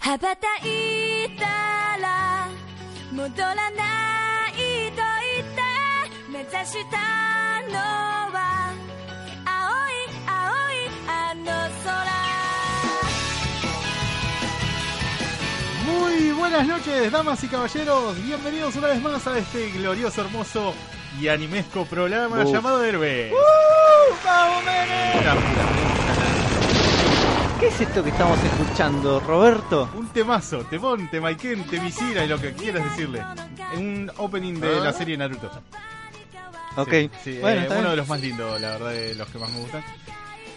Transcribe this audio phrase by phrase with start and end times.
[0.00, 1.44] 羽ばたいた
[2.00, 2.48] ら
[3.12, 4.52] 戻らない
[4.92, 5.02] と
[5.36, 5.60] 言って
[6.30, 6.96] 目指した
[7.70, 7.76] の
[8.32, 8.72] は
[9.44, 9.52] 青
[9.88, 9.92] い
[10.26, 10.32] 青
[10.72, 11.44] いあの
[11.84, 12.10] 空
[15.86, 18.22] Muy buenas noches, damas y caballeros.
[18.22, 20.74] Bienvenidos una vez más a este glorioso, hermoso
[21.20, 23.32] y animesco programa llamado Herbe.
[27.59, 29.89] ¿Qué es esto que estamos escuchando, Roberto?
[29.95, 33.23] Un temazo, temón, temaiken, temisira y lo que quieras decirle.
[33.77, 35.49] Un opening de la serie Naruto.
[36.75, 39.49] Ok, Sí, bueno, eh, uno de los más lindos, la verdad, de los que más
[39.51, 39.83] me gustan.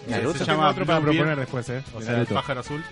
[0.08, 0.38] Naruto.
[0.38, 2.82] se llama otro para proponer después, eh, O sea, el pájaro azul.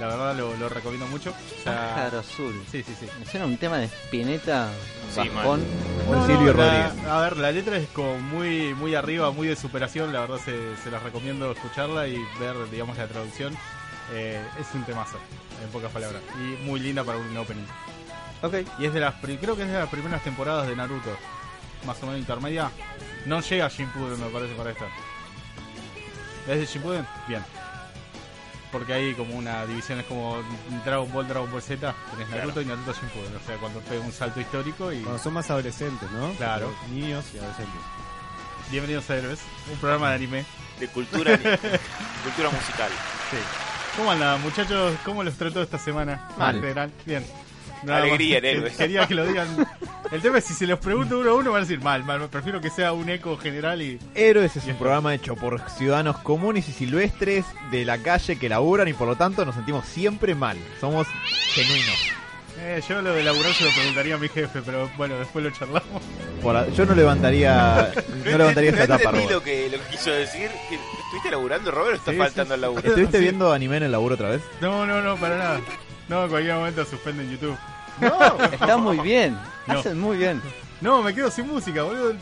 [0.00, 1.30] La verdad lo, lo recomiendo mucho.
[1.30, 2.52] O sea, Pájaro azul.
[2.72, 3.06] Sí, sí, sí.
[3.20, 4.68] Me suena un tema de Spinetta,
[5.14, 5.62] Sí, bajón.
[6.08, 7.06] O No, Silvio no, la- Rodríguez.
[7.08, 10.12] a ver, la letra es como muy, muy arriba, muy de superación.
[10.12, 13.56] La verdad, se, se las recomiendo escucharla y ver, digamos, la traducción.
[14.12, 15.16] Eh, es un temazo,
[15.62, 16.20] en pocas palabras.
[16.40, 17.62] Y muy linda para un opening.
[18.42, 18.54] Ok.
[18.80, 21.16] Y es de las, creo que es de las primeras temporadas de Naruto.
[21.86, 22.68] Más o menos intermedia.
[23.26, 24.86] No llega a Shippuden, me parece, para esta.
[26.46, 27.06] ¿Es de Shippuden?
[27.26, 27.42] Bien.
[28.70, 30.42] Porque hay como una división, es como
[30.84, 31.94] Dragon Ball, Dragon Ball Z.
[32.10, 33.36] Tenés Naruto y Naruto Shippuden.
[33.36, 35.00] O sea, cuando pega un salto histórico y...
[35.00, 36.32] Cuando son más adolescentes, ¿no?
[36.32, 36.74] Claro.
[36.90, 37.80] Niños y adolescentes.
[38.70, 40.44] Bienvenidos a Héroes, un programa de anime.
[40.80, 42.90] de cultura cultura musical.
[43.30, 43.36] Sí.
[43.96, 44.96] ¿Cómo andan, muchachos?
[45.04, 46.28] ¿Cómo los trató esta semana?
[46.36, 46.56] Mal.
[47.06, 47.24] En
[47.92, 47.96] bien.
[47.98, 48.76] Alegría en Héroes.
[48.76, 49.48] Quería que lo digan.
[50.12, 52.28] El tema es si se los pregunto uno a uno van a decir mal, mal.
[52.28, 53.98] Prefiero que sea un eco general y.
[54.14, 58.86] Héroes es un programa hecho por ciudadanos comunes y silvestres de la calle que laburan
[58.88, 60.56] y por lo tanto nos sentimos siempre mal.
[60.80, 61.06] Somos
[61.54, 61.94] genuinos.
[62.60, 65.50] Eh, yo lo de laburar se lo preguntaría a mi jefe, pero bueno, después lo
[65.50, 66.02] charlamos.
[66.40, 67.92] Por yo no levantaría,
[68.24, 69.30] no levantaría esta no tapa, Robert.
[69.32, 70.48] lo que, lo que quiso decir.
[70.68, 72.54] que ¿Estuviste laburando, Robert, o está Sí, faltando sí.
[72.54, 72.86] al laburo?
[72.88, 73.22] ¿Estuviste Sí.
[73.24, 74.40] viendo anime en el laburo otra vez?
[74.60, 75.60] No, no, no, para nada.
[76.08, 77.56] No, en cualquier momento suspenden YouTube.
[78.52, 79.36] Está muy bien.
[79.66, 79.78] No.
[79.78, 80.42] Hacen muy bien.
[80.80, 82.14] No, me quedo sin música, boludo.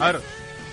[0.00, 0.20] A ver,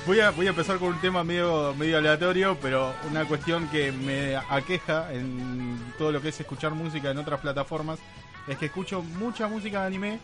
[0.05, 3.91] voy a, voy a empezar con un tema medio, medio aleatorio, pero una cuestión que
[3.91, 7.99] me aqueja en todo lo que es escuchar música en otras plataformas
[8.47, 10.19] es que escucho mucha música de anime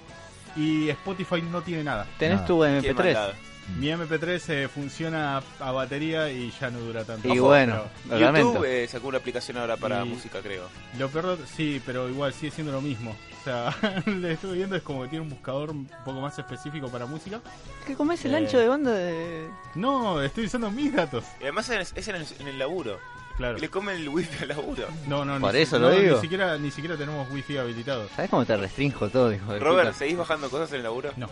[0.55, 2.05] y Spotify no tiene nada.
[2.17, 2.47] Tenés Nada.
[2.47, 2.95] tu Qué MP3.
[2.95, 3.33] maldad.
[3.79, 7.27] Mi MP3 eh, funciona a batería y ya no dura tanto.
[7.27, 8.31] Y Ojo, bueno, pero.
[8.53, 10.63] YouTube eh, sacó una aplicación ahora para Y- música, creo.
[10.97, 13.15] Lo peor, sí, pero igual sigue siendo lo mismo.
[13.47, 13.75] O sea,
[14.05, 17.05] lo que estuve viendo es como que tiene un buscador un poco más específico para
[17.05, 17.39] música.
[17.85, 18.37] ¿Qué comés el Eh.
[18.37, 19.49] ancho de banda de.?
[19.75, 21.23] No, estoy usando mis datos.
[21.39, 22.99] Y además es, es en, el, en el laburo.
[23.37, 23.57] Claro.
[23.57, 24.87] Le comen el wifi al laburo.
[25.07, 26.15] No, no, Por ni, eso no, lo digo.
[26.15, 28.09] Ni siquiera, ni siquiera tenemos wifi habilitado.
[28.15, 29.99] ¿Sabes cómo te restrinjo todo, hijo de Robert, puta?
[29.99, 31.11] ¿seguís bajando cosas en el laburo?
[31.15, 31.27] No.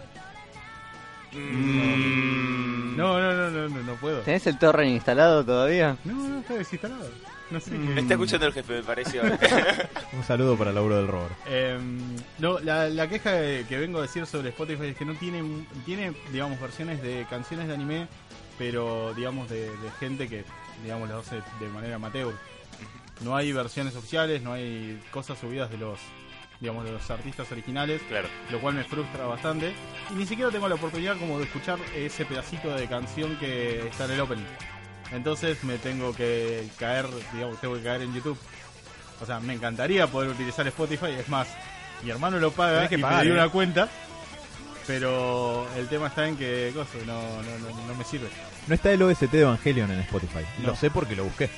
[1.34, 2.96] Mm.
[2.96, 4.20] No, no, no, no, no, no puedo.
[4.22, 5.98] ¿Tenés el torrent instalado todavía?
[6.06, 7.10] No, no, está desinstalado.
[7.52, 8.00] No sé Me qué.
[8.02, 9.22] está escuchando el jefe, me pareció.
[10.14, 11.36] Un saludo para el laburo del Robert.
[11.48, 12.00] Em,
[12.40, 15.44] no, la, la queja que que vengo a decir sobre Spotify es que no tiene,
[15.86, 18.08] tiene, digamos, versiones de canciones de anime,
[18.58, 20.44] pero, digamos, de, de gente que,
[20.84, 22.34] digamos, las hace de manera amateur.
[23.22, 26.00] No hay versiones oficiales, no hay cosas subidas de los,
[26.60, 28.02] digamos, de los artistas originales.
[28.10, 28.28] claro.
[28.52, 29.74] lo cual me frustra bastante.
[30.12, 34.06] Y ni siquiera tengo la oportunidad como de escuchar ese pedacito de canción que está
[34.06, 34.44] en el opening.
[35.12, 38.38] Entonces me tengo que caer, digamos, tengo que caer en YouTube.
[39.22, 41.48] O sea, me encantaría poder utilizar Spotify, es más,
[42.04, 43.38] mi hermano lo paga que y pagar, me dio ¿eh?
[43.38, 43.90] una cuenta,
[44.88, 48.28] pero el tema está en que, cosa, no, no, no, no me sirve.
[48.68, 50.46] No está el OST de Evangelion en Spotify.
[50.60, 50.70] No.
[50.70, 51.50] Lo sé porque lo busqué.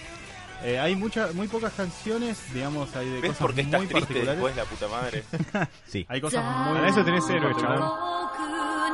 [0.64, 3.88] Eh, hay muchas, muy pocas canciones, digamos, hay de ¿Ves cosas por qué estás muy
[3.88, 4.42] triste particulares.
[4.42, 5.24] después, la puta madre?
[5.86, 6.06] Sí.
[6.10, 7.84] Hay cosas muy Para eso tenés héroe, chaval.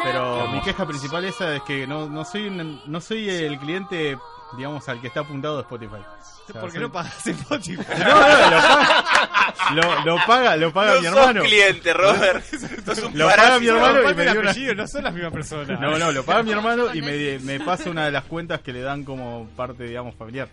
[0.04, 4.18] Pero mi queja principal esa es que no, no soy no soy el cliente,
[4.58, 5.96] digamos, al que está apuntado de Spotify.
[5.96, 7.84] O sea, ¿Por qué soy- no pagas Spotify?
[9.74, 11.42] No, no, lo paga, lo, lo paga, lo paga no mi sos hermano.
[11.44, 12.44] cliente, Robert.
[12.86, 14.54] Sos un Lo paga mi hermano y me dio una-
[14.84, 15.80] no son las mismas personas.
[15.80, 18.74] No, no, lo paga mi hermano y me, me pasa una de las cuentas que
[18.74, 20.48] le dan como parte, digamos, familiar.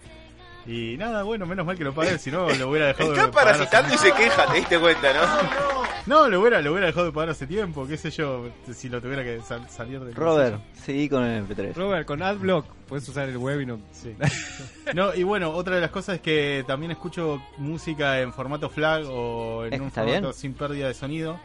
[0.66, 3.12] Y nada, bueno, menos mal que lo pagué, si no lo hubiera dejado.
[3.12, 5.20] Está de parasitando y se queja, te diste cuenta, ¿no?
[5.26, 5.82] No,
[6.28, 9.22] lo hubiera, lo hubiera dejado de pagar hace tiempo, qué sé yo, si lo tuviera
[9.22, 11.74] que sal- salir del Robert, seguí con el MP3.
[11.74, 13.78] Robert, con AdBlock puedes usar el web y no.
[13.92, 14.14] Sí.
[14.94, 19.04] No, y bueno, otra de las cosas es que también escucho música en formato FLAC
[19.08, 20.34] o en un ¿Está formato bien?
[20.34, 21.38] sin pérdida de sonido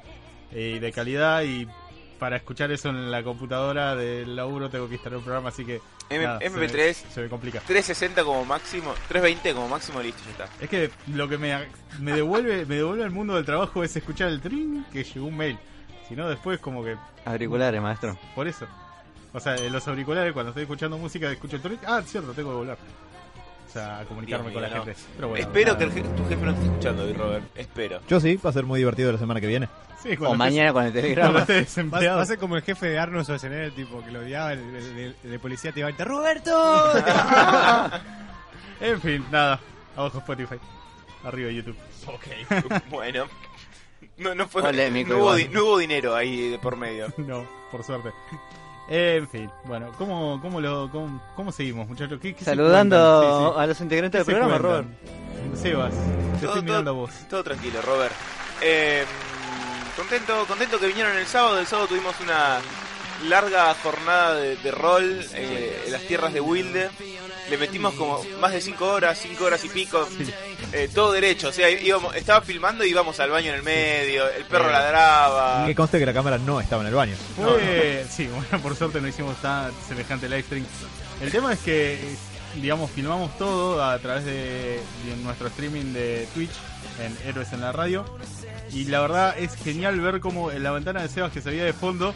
[0.51, 1.67] eh, y de calidad y
[2.19, 5.81] para escuchar eso en la computadora del laburo tengo que instalar un programa, así que
[6.09, 6.93] M- nada, se me- MP3.
[6.93, 7.59] se me complica.
[7.61, 10.49] 360 como máximo, 320 como máximo, listo, ya está.
[10.63, 11.55] Es que lo que me,
[11.99, 15.37] me devuelve me devuelve al mundo del trabajo es escuchar el trin que llegó un
[15.37, 15.57] mail.
[16.07, 16.95] Si no, después como que
[17.25, 18.17] Auriculares, maestro.
[18.35, 18.67] por eso.
[19.33, 21.79] O sea, en los auriculares cuando estoy escuchando música escucho el trin.
[21.85, 22.77] Ah, cierto, tengo que volver.
[23.77, 24.83] A comunicarme Dios con la no.
[24.85, 24.99] gente.
[25.15, 25.77] Pero bueno, Espero nada.
[25.77, 27.45] que el je- tu jefe no esté escuchando hoy, Robert.
[27.55, 27.99] Espero.
[28.07, 29.67] Yo sí, va a ser muy divertido la semana que viene.
[30.01, 31.39] Sí, O mañana con el cuando telegrama.
[31.39, 32.17] estés Va, desempleado.
[32.17, 34.97] va a ser como el jefe de Arnold Schwarzenegger, tipo que lo odiaba, el, el-
[34.99, 36.93] el- el de policía te iba a gritar, ¡Roberto!
[38.81, 39.59] En fin, nada.
[39.95, 40.55] Abajo Spotify.
[41.23, 41.77] Arriba YouTube.
[42.07, 42.81] Ok.
[42.89, 43.25] bueno.
[44.17, 45.37] No, no, fue, Polémico no, hubo, igual.
[45.37, 47.07] di- no hubo dinero ahí de por medio.
[47.17, 48.09] No, por suerte.
[48.87, 52.19] En fin, bueno, ¿cómo, cómo, lo, cómo, cómo seguimos, muchachos?
[52.21, 53.53] ¿Qué, qué se Saludando?
[53.55, 54.87] Sí, a los integrantes del ¿Qué se programa, Robert.
[55.55, 57.11] Sebas, te Todo, estoy mirando a todo- vos.
[57.29, 58.13] todo tranquilo, Robert.
[58.61, 59.03] Eh,
[59.97, 61.57] contento, contento que vinieron el sábado.
[61.59, 62.59] El sábado tuvimos una
[63.27, 66.89] larga jornada de, de rol eh, en las tierras de Wilde.
[67.49, 70.07] Le metimos como más de 5 horas, 5 horas y pico.
[70.75, 74.27] Eh, todo derecho, o sea, íbamos, estaba filmando y íbamos al baño en el medio.
[74.29, 74.73] El perro Bien.
[74.73, 75.65] ladraba.
[75.65, 77.15] Que conste que la cámara no estaba en el baño.
[77.35, 80.65] Fue, sí, bueno, por suerte no hicimos tan semejante live stream.
[81.21, 82.15] El tema es que, eh,
[82.61, 84.33] digamos, filmamos todo a través de,
[85.05, 86.51] de nuestro streaming de Twitch
[87.03, 88.05] en Héroes en la Radio.
[88.73, 91.63] Y la verdad es genial ver cómo en la ventana de Sebas que se veía
[91.63, 92.13] de fondo,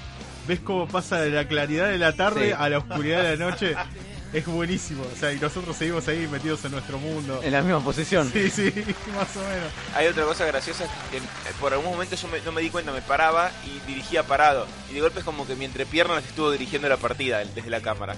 [0.48, 2.56] ves cómo pasa de la claridad de la tarde Sí.
[2.58, 3.76] a la oscuridad de la noche.
[4.32, 5.04] Es buenísimo.
[5.12, 7.40] O sea, y nosotros seguimos ahí metidos en nuestro mundo.
[7.44, 8.30] En la misma posición.
[8.32, 8.72] Sí, sí,
[9.16, 9.72] más o menos.
[9.96, 11.22] Hay otra cosa graciosa que eh,
[11.60, 14.68] por algún momento yo me- no me di cuenta, me paraba y dirigía parado.
[14.92, 18.16] Y de golpe es como que mi entrepiernas estuvo dirigiendo la partida desde la cámara.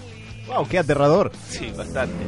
[0.47, 0.67] ¡Wow!
[0.67, 1.31] ¡Qué aterrador!
[1.49, 2.25] Sí, bastante.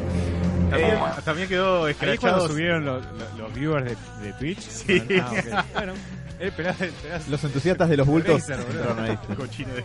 [0.70, 2.48] También, también quedó escrachado.
[2.48, 3.98] subieron los, los- los viewers de,
[4.28, 4.62] de Twitch.
[4.62, 5.04] Sí.
[5.22, 5.66] Ah.
[5.74, 5.94] Bueno,
[6.40, 7.20] eh, esperá, esperá.
[7.30, 8.66] Los entusiastas de los bultos Razer,
[9.00, 9.36] ahí.
[9.36, 9.84] Cochino de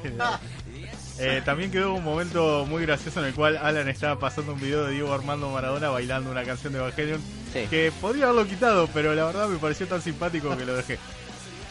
[1.20, 4.84] Eh, también quedó un momento muy gracioso en el cual Alan estaba pasando un video
[4.86, 7.20] de Diego Armando Maradona bailando una canción de Evangelion
[7.52, 7.66] Sí.
[7.70, 10.98] que podría haberlo quitado, pero la verdad me pareció tan simpático que lo dejé.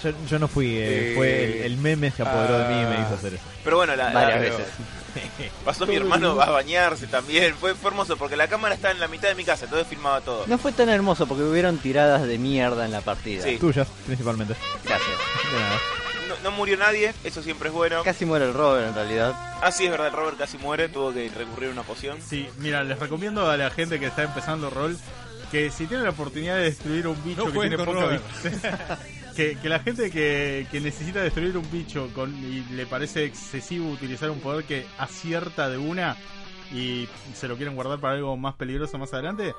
[0.03, 2.85] Yo, yo no fui, eh, Eh, fue el, el meme se apoderó de mí y
[2.85, 3.03] me ah.
[3.05, 3.44] hizo hacer eso.
[3.63, 4.65] Pero bueno, la, Varias la- veces.
[5.65, 7.55] pasó mi hermano a bañarse también.
[7.55, 10.21] Fue, fue hermoso porque la cámara está en la mitad de mi casa, entonces filmaba
[10.21, 10.45] todo.
[10.47, 13.44] No fue tan hermoso porque hubieron tiradas de mierda en la partida.
[13.44, 13.57] Sí.
[13.57, 14.55] Tuyas, principalmente.
[14.83, 15.09] Gracias.
[15.51, 15.79] De nada.
[16.44, 18.04] No, murió nadie, eso siempre es bueno.
[18.04, 19.34] Casi muere el Robert en realidad.
[19.62, 22.18] Ah, sí, es verdad, el Robert casi muere, tuvo que recurrir a una poción.
[22.22, 24.98] Sí, mira, les recomiendo a la gente que está empezando rol
[25.51, 28.24] que si tienen la oportunidad de destruir un bicho No que tiene poca Robert.
[28.44, 29.00] vida,
[29.36, 33.90] que, que la gente que, que necesita destruir un bicho con, y le parece excesivo
[33.90, 36.18] utilizar un poder que acierta de una
[36.74, 39.54] y se lo quieren guardar para algo más peligroso más adelante,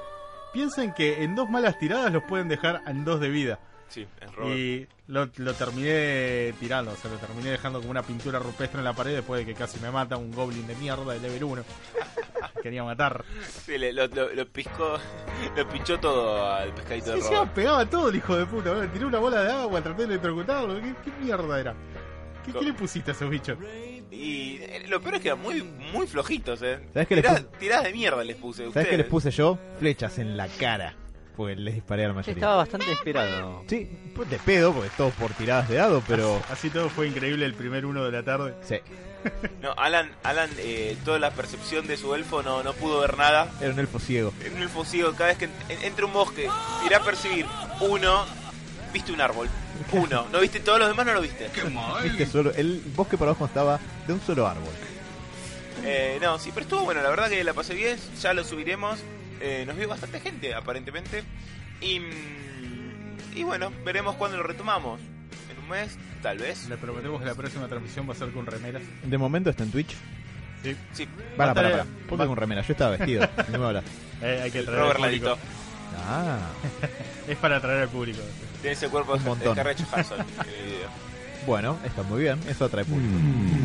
[0.52, 3.58] piensen que en dos malas tiradas los pueden dejar en dos de vida.
[3.88, 4.56] Sí, es Robert.
[4.58, 8.84] Y lo, lo terminé tirando, o sea, lo terminé dejando como una pintura rupestre en
[8.84, 11.64] la pared después de que casi me mata un goblin de mierda de level 1.
[12.62, 13.24] Quería matar.
[13.64, 14.98] Sí, le- lo, lo- lo piscó,
[15.56, 17.54] lo pinchó todo al pescadito de Sí, encima Robert.
[17.54, 18.70] pegaba todo el hijo de puta.
[18.74, 18.88] boludo.
[18.88, 20.74] Tiré una bola de agua, traté de electrocutarlo.
[20.80, 21.74] ¿Qué, qué mierda era?
[22.44, 23.56] ¿Qué, qué le pusiste a esos bichos?
[24.10, 26.80] Y eh, lo peor es que eran muy, muy flojitos, eh.
[26.92, 27.58] ¿Sabes qué les Tiradas, puse?
[27.58, 28.56] tiradas de mierda les puse.
[28.58, 28.88] ¿Sabes ustedes.
[28.88, 29.58] qué les puse yo?
[29.78, 30.94] Flechas en la cara.
[31.38, 32.34] Porque les disparé a la Sí, mayoría.
[32.34, 33.62] estaba bastante inspirado.
[33.68, 36.42] Sí, pues de pedo, porque todos por tiradas de dado, pero.
[36.50, 38.54] Así todo fue increíble el primer uno de la tarde.
[38.62, 38.76] Sí,
[39.62, 43.50] No, Alan, Alan eh, toda la percepción de su elfo no, no pudo ver nada.
[43.60, 44.32] era un elfo ciego.
[44.44, 45.52] En un elfo ciego, cada vez que en-
[45.84, 46.48] entre un bosque,
[46.84, 47.46] irá a percibir
[47.80, 48.26] uno,
[48.92, 49.48] viste un árbol.
[49.92, 51.48] Uno, no viste todos los demás, no lo viste.
[52.02, 53.78] Viste solo, el bosque para abajo estaba
[54.08, 54.72] de un solo árbol.
[55.84, 58.98] Eh, no, sí, pero estuvo bueno, la verdad que la pasé bien, ya lo subiremos.
[59.40, 61.22] Eh, nos vio bastante gente, aparentemente.
[61.80, 62.00] Y,
[63.34, 65.00] y bueno, veremos cuándo lo retomamos.
[65.50, 66.68] En un mes, tal vez.
[66.68, 68.82] Le prometemos que la próxima transmisión va a ser con remeras.
[69.04, 69.94] De momento está en Twitch.
[70.62, 70.76] Sí.
[70.92, 71.84] Sí, Para, para, para.
[72.08, 72.62] ¿Por qué con remera?
[72.62, 73.28] Yo estaba vestido.
[73.52, 73.84] No me hablas.
[74.20, 75.38] Eh, hay que traer Robert al público.
[76.06, 76.38] Ah,
[77.28, 78.18] Es para atraer al público.
[78.60, 79.58] Tiene ese cuerpo Un de montón.
[79.58, 81.07] En el video.
[81.46, 82.38] Bueno, está muy bien.
[82.48, 83.14] Eso atrae público.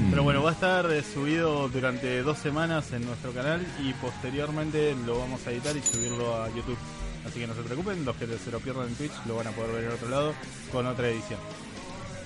[0.09, 4.95] Pero bueno, va a estar eh, subido durante dos semanas en nuestro canal y posteriormente
[5.05, 6.77] lo vamos a editar y subirlo a YouTube.
[7.25, 9.51] Así que no se preocupen, los que se lo pierdan en Twitch lo van a
[9.51, 10.33] poder ver en otro lado
[10.71, 11.39] con otra edición.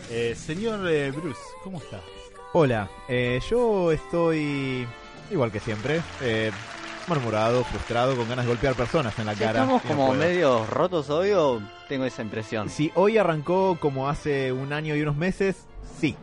[0.10, 2.01] Eh, señor eh, Bruce, ¿cómo está?
[2.54, 4.88] Hola, eh, yo estoy
[5.30, 6.01] igual que siempre.
[7.08, 9.62] Malhumorado, frustrado, con ganas de golpear personas en la Si cara.
[9.62, 10.20] ¿Estamos no como puedo.
[10.20, 12.70] medio rotos hoy o tengo esa impresión?
[12.70, 15.68] Si hoy arrancó como hace un año y unos meses,
[16.00, 16.18] sí.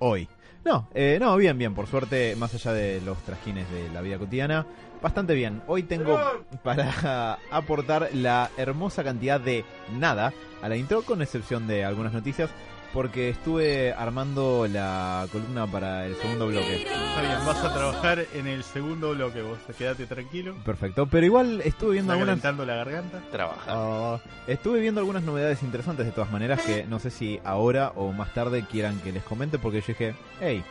[0.00, 0.28] Hoy.
[0.64, 1.72] No, eh, no, bien, bien.
[1.72, 4.66] Por suerte, más allá de los trajines de la vida cotidiana,
[5.00, 5.62] bastante bien.
[5.68, 6.20] Hoy tengo
[6.64, 9.64] para aportar la hermosa cantidad de
[9.98, 12.50] nada a la intro, con excepción de algunas noticias,
[12.92, 16.82] porque estuve armando la columna para el segundo bloque.
[16.82, 19.58] Está bien, vas a trabajar en el segundo bloque vos.
[19.76, 20.54] Quédate tranquilo.
[20.64, 22.66] Perfecto, pero igual estuve viendo Está algunas...
[22.66, 23.20] la garganta.
[23.30, 23.64] Trabajar.
[23.68, 28.12] Ah, estuve viendo algunas novedades interesantes de todas maneras que no sé si ahora o
[28.12, 30.64] más tarde quieran que les comente porque yo dije, hey,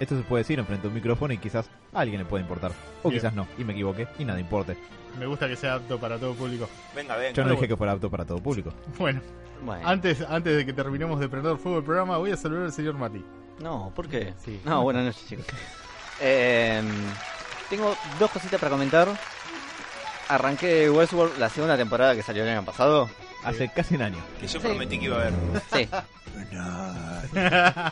[0.00, 2.72] esto se puede decir enfrente a un micrófono y quizás a alguien le puede importar.
[3.02, 3.20] O Bien.
[3.20, 4.76] quizás no, y me equivoqué y nada importe.
[5.18, 6.68] Me gusta que sea apto para todo público.
[6.96, 7.32] Venga, venga.
[7.32, 8.72] Yo no Bueno, dije que fuera apto para todo público.
[8.98, 9.20] Bueno,
[9.64, 9.88] Bueno.
[9.88, 12.94] antes, antes de que terminemos de prender fuego el programa, voy a saludar al señor
[12.94, 13.24] Mati.
[13.60, 14.34] No, ¿por qué?
[14.44, 14.60] Sí.
[14.64, 15.46] No, buenas noches, chicos.
[16.20, 16.82] Eh,
[17.70, 19.08] tengo dos cositas para comentar.
[20.28, 23.08] Arranqué Westworld la segunda temporada que salió el año pasado.
[23.44, 24.18] Hace casi un año.
[24.40, 25.34] Que yo prometí que iba a ver.
[25.72, 25.88] Sí.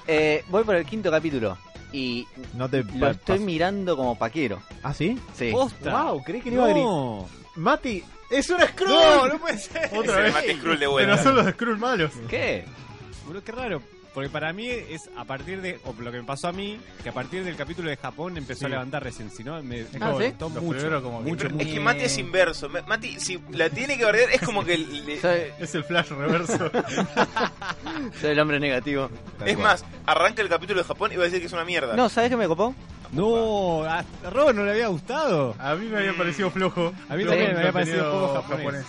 [0.06, 1.56] Eh, voy por el quinto capítulo
[1.92, 4.60] y No te lo estoy mirando como paquero.
[4.82, 5.18] ¿Ah, sí?
[5.34, 5.50] Sí.
[5.50, 6.84] Wow, creí que le iba a gritar.
[6.84, 8.88] No, Mati, es un Skrull.
[8.90, 9.90] no, no puede ser.
[9.92, 10.32] Otra Se vez.
[10.34, 11.12] mate Skrull de vuelta.
[11.12, 12.12] Pero son los Skrull malos.
[12.28, 12.64] ¿Qué?
[13.26, 13.82] Boludo, qué raro.
[14.12, 17.10] Porque para mí es a partir de, o lo que me pasó a mí, que
[17.10, 18.66] a partir del capítulo de Japón empezó Sí.
[18.66, 19.30] a levantar recién.
[19.30, 20.26] Si no, me, Es me Ah, como ¿sí?
[20.30, 21.02] gustó los mucho.
[21.02, 22.68] como mucho, Es que Mati es inverso.
[22.68, 24.78] Ma- Mati, si la tiene que bardear, es como que.
[24.78, 25.14] le-
[25.60, 26.58] Es el flash reverso.
[28.20, 29.08] soy el hombre negativo.
[29.46, 31.94] Es más, arranca el capítulo de Japón y va a decir que es una mierda.
[31.94, 32.74] No, ¿sabes qué me copó?
[33.12, 35.54] No, a Robert no le había gustado.
[35.58, 36.92] A mí me había parecido flojo.
[37.08, 38.84] A mí Flojo también me había parecido poco japonés.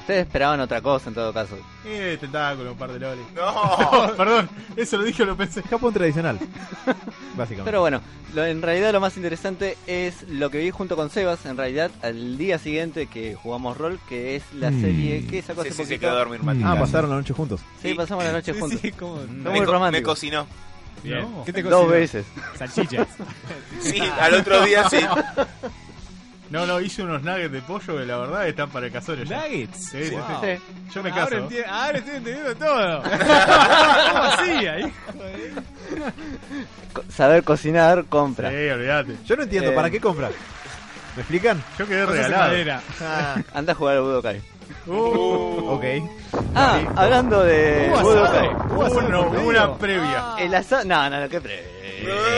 [0.00, 1.58] Ustedes esperaban otra cosa en todo caso.
[1.84, 3.26] Eh, tentáculo, un par de lolis.
[3.34, 4.10] No.
[4.16, 5.62] Perdón, eso lo dije o lo pensé.
[5.64, 6.38] Japón tradicional.
[7.36, 7.64] Básicamente.
[7.64, 8.00] Pero bueno,
[8.34, 11.90] lo- en realidad lo más interesante es lo que vi junto con Sebas, en realidad,
[12.00, 14.80] al día siguiente que jugamos rol, que es la Mm.
[14.80, 16.00] serie que sacó Sí, hace sí, se poquito.
[16.00, 16.62] quedó a dormir Mati.
[16.64, 17.60] ah, pasaron la noche juntos.
[17.82, 18.80] Sí, pasamos la noche Sí, juntos.
[18.80, 20.10] sí, como- Fue Me, muy co- me romántico.
[20.10, 20.46] cocinó.
[21.02, 21.20] Bien.
[21.22, 21.44] No.
[21.44, 22.26] ¿Qué te Dos veces.
[22.58, 23.06] Salchichas.
[23.80, 24.98] Sí, al otro día sí.
[26.50, 29.24] No, no, hice unos nuggets de pollo que la verdad están para el casorio.
[29.26, 29.90] Nuggets.
[29.90, 30.24] Sí, sí, Wow.
[30.40, 30.46] sí.
[30.56, 30.62] Sí.
[30.94, 31.48] Yo me Ahora, caso.
[31.48, 33.02] enti- ahora estoy entendiendo todo.
[33.02, 35.52] ¿Cómo hacía, hijo de-
[37.12, 38.50] Saber cocinar, compra.
[38.50, 39.16] Sí, olvídate.
[39.26, 39.74] Yo no entiendo, Eh.
[39.74, 40.32] ¿para qué compras?
[41.16, 41.62] ¿Me explican?
[41.78, 42.80] Yo quedé regalado.
[43.02, 44.40] Ah, Anda a jugar al Budokai.
[44.86, 45.84] Uh, ok.
[46.54, 48.46] Ah, hablando de Hubo Budokai.
[48.48, 48.74] asado.
[48.74, 49.48] Hubo asado uno, por medio.
[49.48, 50.24] una previa.
[50.38, 50.84] El asado.
[50.84, 51.64] No, no, no, qué previa.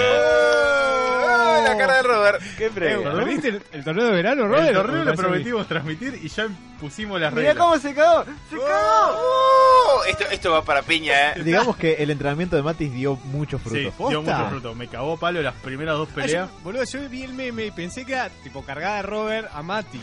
[0.02, 2.42] Oh, la cara de Robert.
[2.56, 3.12] Qué Eh, previa.
[3.12, 4.68] ¿Perdiste el, el torneo de verano, Robert?
[4.68, 6.48] El torneo lo prometimos transmitir y ya
[6.80, 7.64] pusimos las Mirá reglas.
[7.66, 8.24] cómo se cagó.
[8.24, 9.16] Se cagó.
[9.18, 11.42] Oh, esto, esto va para piña, eh.
[11.44, 14.08] Digamos que el entrenamiento de Matis dio muchos Sí, frutos.
[14.08, 14.74] dio mucho fruto.
[14.74, 16.08] Me cagó palo las primeras dos.
[16.12, 16.48] Ah, peleas.
[16.50, 19.62] yo- boludo, yo vi el meme y pensé que era tipo cargada de Robert a
[19.62, 20.00] Mati.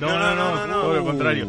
[0.00, 1.46] No, no, no, no, no, todo lo Uh, contrario.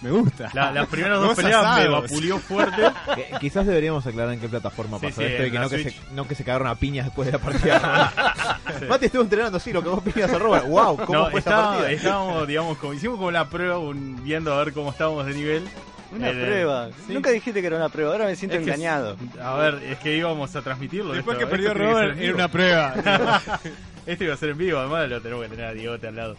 [0.00, 0.48] Me gusta.
[0.52, 2.02] La- las primeras dos Dos peleas me asados.
[2.02, 2.82] vapuleó fuerte.
[3.16, 5.64] Que- quizás deberíamos aclarar en qué plataforma Sí, pasó sí, esto y en que la
[5.64, 6.00] no, que se, Switch.
[6.12, 8.12] no que se cagaron a piñas después de la partida.
[8.88, 10.66] Mati estuvo entrenando, sí, lo que vos piñas a Robert.
[10.68, 11.90] Wow, ¿cómo No, fue esa estaba- partida?
[11.92, 15.64] estábamos, digamos, como, hicimos como una prueba, un- viendo a ver cómo estábamos de nivel.
[16.10, 16.88] Una Eh, prueba.
[17.06, 17.12] sí.
[17.12, 18.12] Nunca dijiste que era una prueba.
[18.12, 19.16] Ahora me siento Es que- engañado.
[19.42, 21.12] A ver, es que íbamos a transmitirlo.
[21.12, 22.38] Después esto- que perdió esto tiene que ser Robert en era vivo.
[22.38, 23.60] una prueba.
[24.06, 26.36] Esto iba a ser en vivo, además lo tenemos que tener a Diegote al lado.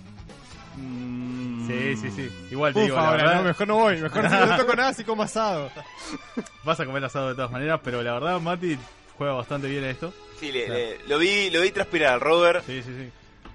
[1.70, 2.30] Sí, sí, sí.
[2.52, 3.98] Igual te Uf, digo, la ahora, verdad, no, mejor no voy.
[3.98, 5.72] Mejor si no toco nada así como asado.
[6.64, 8.78] vas a comer asado de todas maneras, pero la verdad Mati
[9.18, 10.14] juega bastante bien a esto.
[10.40, 12.64] Sí, le- le- lo, vi, lo vi transpirar al Robert.
[12.66, 13.10] Sí, sí, sí.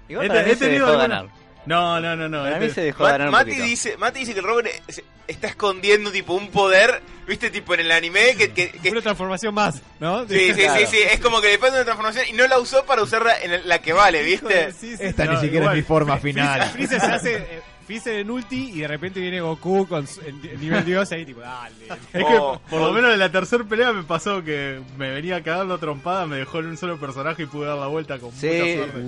[0.09, 1.35] Igual He para te- mí he se tenido dejó alguna- ganar.
[1.65, 2.43] No, no, no, no.
[2.43, 3.65] Para este- mí se dejó Ma- ganar un Mati poquito.
[3.65, 7.79] dice, Mati dice que el Robert se- está escondiendo tipo un poder, viste, tipo en
[7.79, 10.27] el anime que, que- que- Una transformación más, ¿no?
[10.27, 10.79] sí, sí, Claro.
[10.81, 13.39] sí, sí, es como que le falta una transformación y no la usó para usarla
[13.41, 14.71] en el- la que vale, ¿viste?
[14.73, 15.75] Sí, sí, Esta No, ni siquiera igual.
[15.79, 16.69] es mi forma final.
[16.69, 20.39] Freezer se hace eh, Freezer en ulti y de repente viene Goku con su- en,
[20.43, 21.75] en nivel dios ahí tipo, dale.
[22.13, 25.41] Es Oh, que por lo menos en la tercera pelea me pasó que me venía
[25.43, 28.47] cagando trompada, me dejó en un solo personaje y pude dar la vuelta con Sí.
[28.47, 29.01] mucha suerte.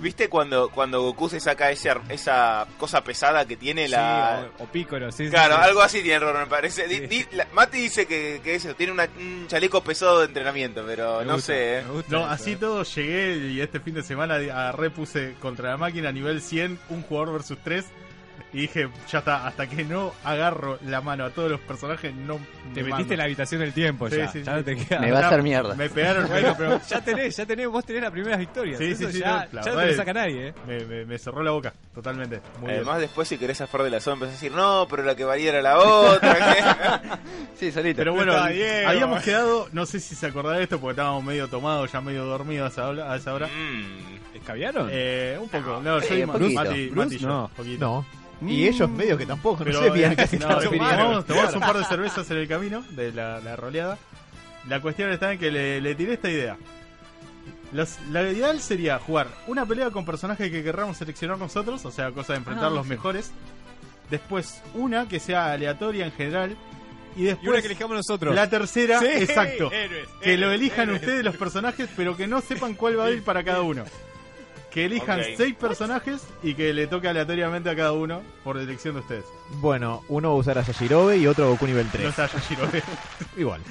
[0.00, 4.42] ¿Viste cuando, cuando Goku se saca ese, ar- esa cosa pesada que tiene la...
[4.42, 5.60] Sí, o, o Piccolo, sí, sí, Claro, sí.
[5.64, 6.86] algo así tiene Robert, me parece.
[6.88, 10.82] Di- di- la- Mati dice que, que eso, tiene una- un chaleco pesado de entrenamiento,
[10.86, 11.82] pero Me no gusta, sé, ¿eh?
[11.86, 15.70] me gusta No, eso, así todo llegué y este fin de semana agarré, puse contra
[15.70, 17.84] la máquina a nivel 100, un jugador versus 3.
[18.56, 22.36] Y dije, ya está, hasta que no agarro la mano a todos los personajes, no
[22.72, 23.12] Te me metiste mando.
[23.12, 24.28] en la habitación del tiempo Sí, ya.
[24.28, 24.58] sí, ya sí.
[24.58, 25.00] no te queda.
[25.00, 25.74] Me va a hacer mierda.
[25.74, 28.78] Me pegaron, Bueno, pero ya tenés, ya tenés, vos tenés las primeras victorias.
[28.78, 30.54] Sí, Eso sí, sí, ya, no, ya no te saca nadie, eh.
[30.66, 32.40] me, me- me cerró la boca, totalmente.
[32.58, 32.76] Muy bien.
[32.76, 35.24] Además, después, si querés zafar de la zona, empezás a decir, no, pero la que
[35.24, 37.02] valía era la otra.
[37.58, 37.96] Sí, solito.
[37.98, 41.48] Pero bueno, bien, habíamos quedado, no sé si se acordará de esto porque estábamos medio
[41.48, 43.46] tomados, ya medio dormidos a esa hora- a esa hora.
[43.48, 44.88] Mm, ¿Caviaron?
[44.92, 45.80] Eh, un poco.
[45.82, 46.54] No, Eh, soy un Ma- poquito.
[46.64, 47.50] Mati, Mati yo, no.
[47.56, 47.84] poquito.
[47.86, 48.06] No.
[48.42, 51.54] Y ellos medio que tampoco, no Pero, sé bien eh, qué se no, tomamos, tomamos
[51.54, 53.98] un par de cervezas en el camino de la, la roleada.
[54.68, 56.56] La cuestión está en que le, le tiré esta idea.
[57.72, 62.10] Los- la ideal sería jugar una pelea con personajes que querramos seleccionar nosotros, o sea,
[62.12, 62.90] cosa de enfrentar Ah, los sí.
[62.90, 63.30] mejores.
[64.10, 66.56] Después una que sea aleatoria en general.
[67.16, 68.34] Y y una después que elijamos nosotros.
[68.34, 69.72] la tercera, Sí, exacto.
[69.72, 71.00] héroes, Que lo elijan héroes.
[71.00, 73.84] ustedes los personajes, pero que no sepan cuál va a ir para cada uno.
[74.76, 75.26] Que elijan Ok.
[75.38, 79.24] seis personajes y que le toque aleatoriamente a cada uno por elección de ustedes.
[79.52, 82.04] Bueno, uno va a usar a Yashirobe y otro a Goku nivel No 3.
[82.10, 82.82] está Yashirobe.
[83.38, 83.62] Igual.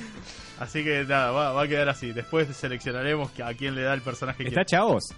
[0.59, 2.11] Así que nada, va, va a quedar así.
[2.11, 5.13] Después seleccionaremos a quién le da el personaje que ¿Está chavos?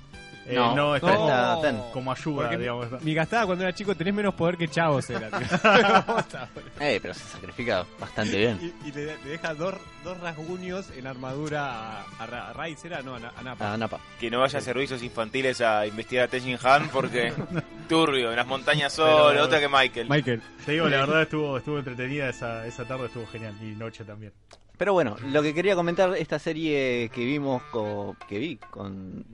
[0.49, 1.27] Eh, no, está no.
[1.27, 1.81] Está Ten.
[1.91, 3.01] como ayuda, Porque digamos.
[3.03, 5.29] Mi gastada cuando era chico tenés menos poder que chavos era.
[5.37, 5.47] tío.
[6.79, 8.73] Eh, pero se sacrifica bastante bien.
[8.83, 13.01] y y le, le deja dos, dos rasguños en armadura a, a, a Raiz, ¿era?
[13.01, 13.77] No, a, Na- a Napa.
[13.77, 13.99] Napa.
[14.19, 17.33] Que no vaya a servicios infantiles a investigar a Tenshin Han porque
[17.89, 20.07] turbio, en las montañas solo, Pero- otra que Michael.
[20.09, 20.41] Michael.
[20.65, 23.55] Te digo, la verdad estuvo, estuvo entretenida esa, esa tarde, estuvo genial.
[23.61, 24.31] Y noche también.
[24.77, 29.25] Pero bueno, lo que quería comentar, esta serie que vimos, con, que vi con...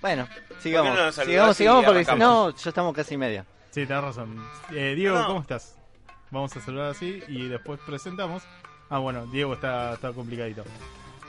[0.00, 0.28] Bueno,
[0.60, 2.54] sigamos, no nos saludás sigamos, y sigamos porque si arrancamos?
[2.54, 3.44] no, ya estamos casi media.
[3.70, 4.42] Sí, tenés razón.
[4.72, 5.26] Eh, Diego, No.
[5.26, 5.76] ¿cómo estás?
[6.30, 8.42] Vamos a saludar así y después presentamos.
[8.90, 10.64] Ah, bueno, Diego está, está complicadito.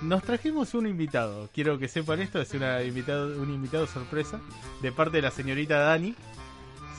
[0.01, 1.49] Nos trajimos un invitado.
[1.53, 4.39] Quiero que sepan esto, es una invitado, un invitado sorpresa
[4.81, 6.13] de parte de la señorita Dani.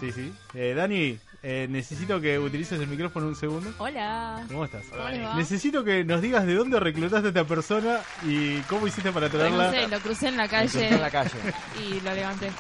[0.01, 0.33] Sí, sí.
[0.55, 1.19] Eh, Dani,
[1.51, 3.73] eh, necesito que utilices el micrófono un segundo.
[3.79, 4.45] Hola.
[4.49, 4.85] ¿Cómo estás?
[4.95, 5.35] ¿Cómo?
[5.35, 9.33] Necesito que nos digas de dónde reclutaste a esta persona y cómo hiciste para No
[9.33, 9.71] traerla.
[9.71, 11.31] sé, lo crucé en la crucé calle en la calle.
[11.83, 12.51] y lo levanté.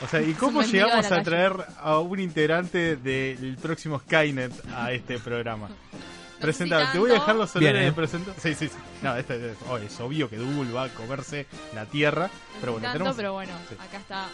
[0.00, 1.24] O sea, ¿y cómo llegamos a calle.
[1.24, 5.68] traer a un integrante del próximo Skynet a este programa?
[6.40, 7.90] Presenta, te voy a dejar los Bien, honores ¿eh?
[7.90, 8.34] de presentar.
[8.38, 8.74] Sí, sí, sí.
[9.02, 12.30] No, este, es, oh, es obvio que Google va a comerse la tierra.
[12.60, 13.16] Pero bueno, tanto, tenemos.
[13.16, 13.74] pero bueno, Sí.
[13.78, 14.26] acá está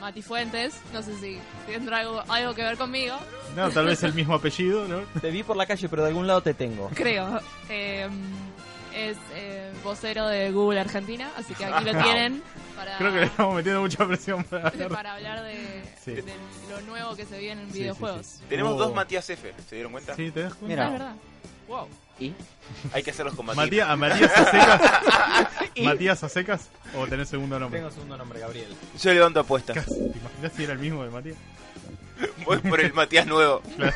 [0.00, 0.80] Mati Fuentes.
[0.92, 3.16] No sé si tendrá algo, algo que ver conmigo.
[3.54, 5.00] No, tal vez el mismo apellido, ¿no?
[5.20, 6.90] Te vi por la calle, pero de algún lado te tengo.
[6.94, 7.40] Creo.
[7.68, 8.08] Eh,
[8.96, 12.42] es eh, vocero de Google Argentina, así que aquí lo tienen
[12.74, 16.12] para, Creo que le estamos metiendo mucha presión para de- para hablar de, Sí.
[16.12, 16.24] de
[16.70, 18.26] lo nuevo que se viene en Sí, videojuegos.
[18.26, 18.42] sí.
[18.48, 18.78] Tenemos Oh.
[18.78, 20.14] dos Matías F, ¿se dieron cuenta?
[20.14, 20.66] Sí, ¿te das cuenta?
[20.68, 20.84] Mira.
[20.84, 21.14] Ah, es verdad.
[21.68, 21.88] Wow.
[22.18, 22.32] ¿Y?
[22.92, 23.62] Hay que hacerlos combatir.
[23.62, 24.80] Matías, ¿A Matías a secas?
[25.82, 26.68] ¿Matías a secas?
[26.96, 27.80] ¿O tenés segundo nombre?
[27.80, 28.74] Tengo segundo nombre, Gabriel.
[29.02, 29.84] Yo levanto apuestas.
[29.84, 31.36] ¿Te imaginas si era el mismo de Matías?
[32.46, 33.60] Voy por el Matías nuevo.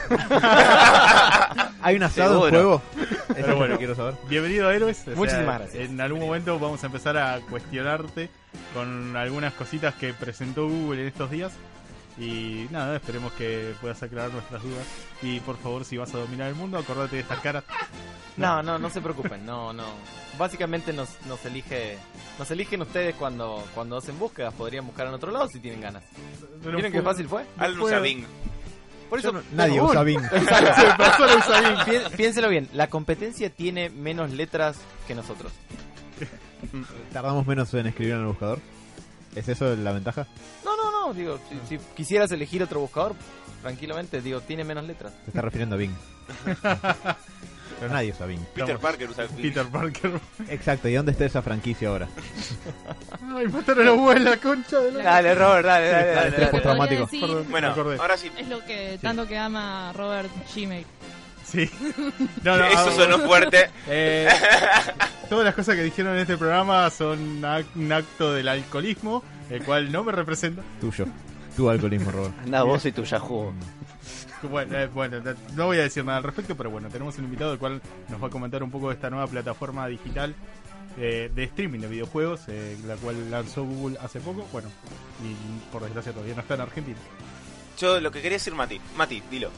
[1.83, 2.83] ¿Hay un asado en juego?
[2.97, 3.75] Eso es Pero lo bueno.
[3.75, 4.15] que quiero saber.
[4.29, 5.05] Bienvenido a Héroes.
[5.07, 5.89] O Muchísimas gracias.
[5.89, 8.29] En algún momento vamos a empezar a cuestionarte
[8.75, 11.53] con algunas cositas que presentó Google en estos días.
[12.19, 14.85] Y nada, esperemos que puedas aclarar nuestras dudas.
[15.23, 17.65] Y por favor, si vas a dominar el mundo, acordate de estas caras.
[18.37, 19.85] No, no, no se preocupen, no, no.
[20.39, 21.99] Básicamente nos, nos elige,
[22.39, 24.55] nos eligen ustedes cuando, cuando hacen búsquedas.
[24.55, 26.03] Podrían buscar en otro lado si tienen ganas.
[26.65, 27.45] ¿Miren qué fue- fácil fue?
[27.59, 28.25] Al Bing.
[29.11, 30.21] Por eso, Nadie usa Bing.
[31.85, 35.53] Pi- piénselo bien, la competencia tiene menos letras que nosotros.
[37.13, 38.61] ¿Tardamos menos en escribir en el buscador?
[39.35, 40.27] ¿Es eso la ventaja?
[40.65, 43.15] No, no, no, digo, si, si quisieras elegir otro buscador,
[43.63, 45.13] tranquilamente, digo, tiene menos letras.
[45.25, 45.95] Se está refiriendo a Bing.
[47.81, 48.39] Pero nadie usa Bing.
[48.55, 49.43] Peter Estamos- Parker usa Bing.
[49.43, 50.13] Peter Parker.
[50.49, 52.09] Exacto, ¿y dónde está esa franquicia ahora?
[53.37, 55.03] Ay, mataron a la abuela, concha de la.
[55.05, 56.27] Dale, Robert, dale, dale, dale, dale.
[56.31, 56.51] tres dale.
[56.51, 57.01] postraumático.
[57.03, 57.97] Podría decir, Perdón, Bueno, me acordé.
[57.99, 58.31] ahora sí.
[58.37, 60.87] Es lo que tanto que ama Robert Gmail.
[61.45, 61.69] Sí.
[62.45, 63.71] No, no, Eso sonó fuerte.
[63.89, 64.29] Eh,
[65.29, 69.63] todas las cosas que dijeron en este programa son ac- un acto del alcoholismo, el
[69.65, 70.63] cual no me representa.
[70.81, 71.07] Tuyo.
[71.57, 72.35] Tu alcoholismo, Robert.
[72.45, 73.53] Anda vos y tu Yahoo.
[74.51, 75.21] Bueno, eh, bueno,
[75.55, 78.23] no voy a decir nada al respecto, pero bueno, tenemos un invitado el cual nos
[78.23, 80.35] va a comentar un poco de esta nueva plataforma digital
[80.99, 84.47] eh, de streaming de videojuegos, eh, la cual lanzó Google hace poco.
[84.53, 84.69] Bueno,
[85.23, 86.99] y por desgracia todavía no está en Argentina.
[87.79, 88.81] Yo lo que quería decir Mati.
[88.97, 89.51] Mati, dilo.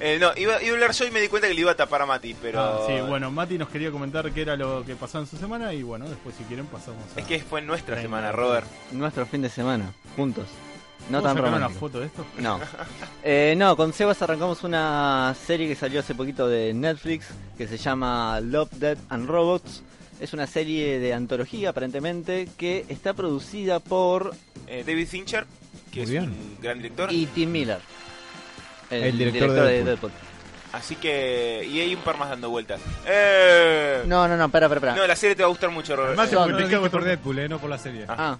[0.00, 1.76] Eh, no, iba, iba a hablar yo y me di cuenta que le iba a
[1.76, 2.60] tapar a Mati, pero...
[2.60, 5.72] Ah, sí, bueno, Mati nos quería comentar qué era lo que pasó en su semana
[5.72, 7.20] y bueno, después si quieren pasamos a...
[7.20, 8.66] Es que fue nuestra semana, Robert.
[8.92, 10.46] Nuestro fin de semana, juntos.
[11.10, 11.80] No ¿Puedo tan sacar una romántico.
[11.80, 12.26] foto de esto?
[12.38, 12.60] No.
[13.28, 17.26] Eh, no, con Sebas arrancamos una serie que salió hace poquito de Netflix
[17.58, 19.82] que se llama Love, Death and Robots.
[20.20, 24.32] Es una serie de antología aparentemente que está producida por
[24.68, 25.44] Eh, David Fincher,
[25.90, 26.24] que Muy es bien.
[26.30, 27.12] un gran director.
[27.12, 27.80] y Tim Miller.
[28.90, 30.12] El director de Deadpool.
[30.72, 31.66] Así que...
[31.68, 32.80] Y hay un par más dando vueltas.
[33.06, 34.02] Eh...
[34.06, 36.16] No, no, no, espera, espera, No, la serie te va a gustar mucho, Robert.
[36.16, 37.04] Mati, Eh, te cago dije por.
[37.04, 38.04] Deadpool, eh, no por la serie.
[38.08, 38.36] Ah.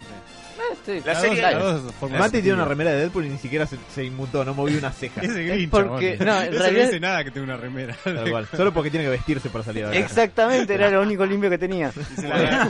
[0.84, 1.82] Sí, La serie- dos Las live.
[1.82, 4.54] dos formas Mati tiene una remera de Deadpool y ni siquiera se, se inmutó, no
[4.54, 5.20] movió una ceja.
[5.22, 7.96] Ese grinch, porque- no, en Ese realidad- no dice nada que tenga una remera.
[8.04, 8.48] Tal cual.
[8.56, 11.58] Solo porque tiene que vestirse para salir a la Exactamente, era lo único limpio que
[11.58, 11.90] tenía.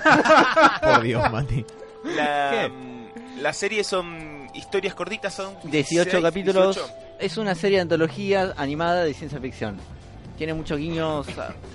[0.83, 1.64] Por Dios, Mati.
[2.16, 2.68] La, ¿Qué?
[2.68, 5.70] mm, Las series son historias cortitas, son 18
[6.20, 6.77] 16, capítulos.
[6.77, 6.94] 18.
[7.18, 9.77] Es una serie de antología animada de ciencia ficción.
[10.38, 11.27] Tiene muchos guiños,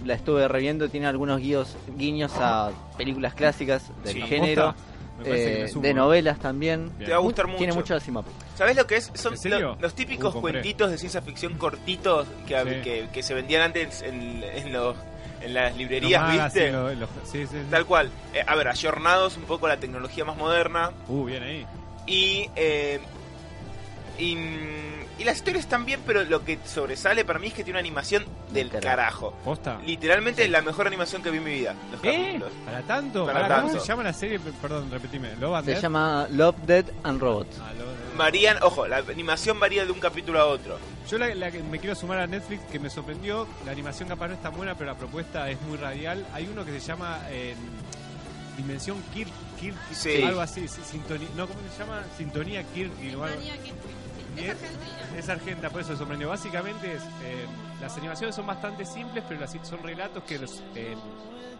[0.05, 4.21] la estuve reviendo, tiene algunos guiños, guiños a películas clásicas del Sí.
[4.21, 4.75] género,
[5.23, 6.91] eh, de novelas también.
[6.97, 7.05] Bien.
[7.05, 7.57] Te va a gustar Mu- mucho.
[7.59, 8.25] Tiene mucho Asimov.
[8.55, 9.11] ¿Sabes lo que es?
[9.13, 9.35] Son
[9.79, 12.69] los típicos Uh, cuentitos de ciencia ficción cortitos que, Sí.
[12.83, 14.95] que, que se vendían antes en, en, los,
[15.41, 16.67] en las librerías, ¿viste?
[16.67, 17.57] sí, lo- sí, sí, sí.
[17.69, 18.09] Tal cual.
[18.33, 20.91] Eh, a ver, ayornados un poco a la tecnología más moderna.
[21.07, 21.65] Uh, bien ahí.
[22.07, 22.99] Y, eh,
[24.21, 24.37] y,
[25.19, 28.25] y las historias también, pero lo que sobresale para mí es que tiene una animación
[28.51, 28.85] del Carajo.
[29.31, 29.33] carajo.
[29.43, 29.79] ¿Posta?
[29.85, 31.75] Literalmente la mejor animación que vi en mi vida.
[31.91, 32.17] Los ¿Eh?
[32.25, 32.51] capítulos.
[32.65, 33.25] ¿Para tanto?
[33.25, 33.83] Para Ahora, ¿Cómo tanto.
[33.83, 34.39] se llama la serie?
[34.61, 35.35] Perdón, repetime.
[35.39, 35.81] ¿Love and Se Death?
[35.83, 37.57] llama Love, Dead and Robots.
[37.59, 37.71] Ah.
[38.17, 40.77] Varían, ojo, la animación varía de un capítulo a otro.
[41.09, 44.27] Yo la, la que me quiero sumar a Netflix, que me sorprendió, la animación capaz
[44.27, 46.25] no es tan buena, pero la propuesta es muy radial.
[46.33, 47.55] Hay uno que se llama eh,
[48.57, 50.21] Dimensión Kirk, Kirk Sí.
[50.23, 52.03] algo así, sí, sintonía, no, ¿cómo se llama?
[52.17, 53.25] Sintonía Kirk y algo-
[54.37, 54.57] es,
[55.17, 56.29] es argenta, por eso sorprendió.
[56.29, 57.45] Básicamente eh,
[57.79, 60.95] las animaciones son bastante simples, pero las, son relatos que los, eh,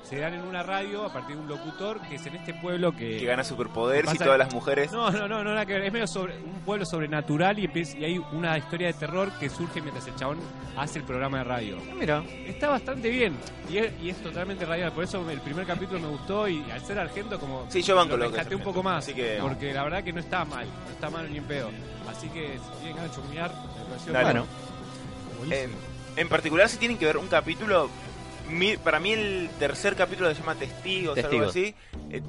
[0.04, 2.92] se dan en una radio a partir de un locutor que es en este pueblo
[2.92, 3.18] que...
[3.18, 4.92] Que gana superpoderes y todas las mujeres.
[4.92, 5.84] No, no, no, no, nada que ver.
[5.84, 9.50] Es medio sobre un pueblo sobrenatural y, empieza- y hay una historia de terror que
[9.50, 10.40] surge mientras el chabón
[10.76, 11.78] hace el programa de radio.
[11.98, 13.38] Mira, Está bastante bien
[13.70, 14.92] y es, y es totalmente radial.
[14.92, 18.18] Por eso el primer capítulo me gustó y al ser argento como Sí, yo banco
[18.18, 19.04] lo lo que un poco más.
[19.06, 21.70] Así que- Porque la verdad que no está mal, no está mal ni en pedo.
[22.10, 24.26] Así que si tienen ganas de chusmear, me pareció Dale.
[24.26, 24.46] bueno.
[25.38, 25.74] buenísimo.
[26.18, 27.90] En, en particular, si tienen que ver un capítulo,
[28.49, 31.49] mi- para mí el tercer capítulo se llama Testigos, algo Testigos.
[31.49, 31.75] así.
[32.10, 32.21] eh,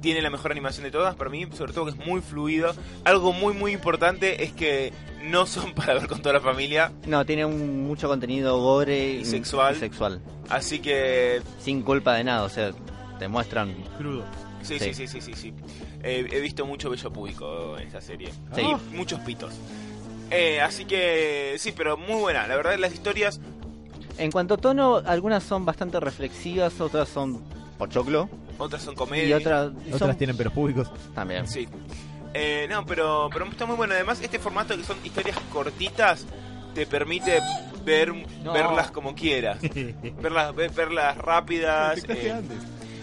[0.00, 2.72] tiene la mejor animación de todas, para mí, sobre todo que es muy fluido.
[3.04, 4.92] Algo muy, muy importante es que
[5.24, 9.24] no son para ver con toda la familia, No, tiene un- mucho contenido gore Y
[9.26, 9.76] sexual.
[9.76, 10.22] y sexual.
[10.48, 12.70] así que Sin culpa de nada, o sea,
[13.18, 13.74] te muestran.
[13.98, 14.24] Crudo.
[14.62, 15.34] sí, sí, sí, sí, sí.
[15.34, 15.54] sí.
[16.02, 18.30] Eh, he visto mucho bello público en esta serie.
[18.54, 18.62] Sí.
[18.62, 19.52] Y muchos pitos.
[20.30, 22.46] Eh, así que sí, pero muy buena.
[22.46, 23.38] La verdad, las historias
[24.20, 27.42] En cuanto a tono, algunas son bastante reflexivas, otras son
[27.78, 28.28] pochoclo
[28.58, 29.28] otras son comedia.
[29.28, 30.90] y otras y Otras son tienen pelos públicos.
[31.14, 31.48] también.
[31.48, 31.66] Sí.
[32.34, 33.94] Eh, no, pero, pero está muy bueno.
[33.94, 36.26] Además, este formato que son historias cortitas
[36.74, 37.40] te permite
[37.84, 38.12] ver
[38.44, 38.52] No.
[38.52, 39.58] verlas como quieras.
[40.22, 42.04] verlas, ver- verlas rápidas.
[42.08, 42.34] Eh,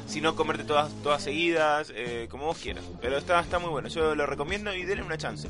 [0.05, 2.83] si no comerte todas todas seguidas, eh, como vos quieras.
[3.01, 3.87] Pero está, está muy bueno.
[3.89, 5.49] Yo lo recomiendo y denle una chance.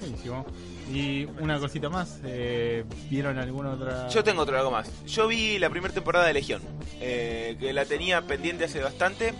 [0.00, 0.44] Buenísimo.
[0.90, 4.08] Y una cosita más, eh, ¿vieron alguna otra?
[4.08, 4.90] Yo tengo otro algo más.
[5.06, 6.60] Yo vi la primera temporada de Legión,
[7.00, 9.32] eh, que la tenía pendiente hace bastante.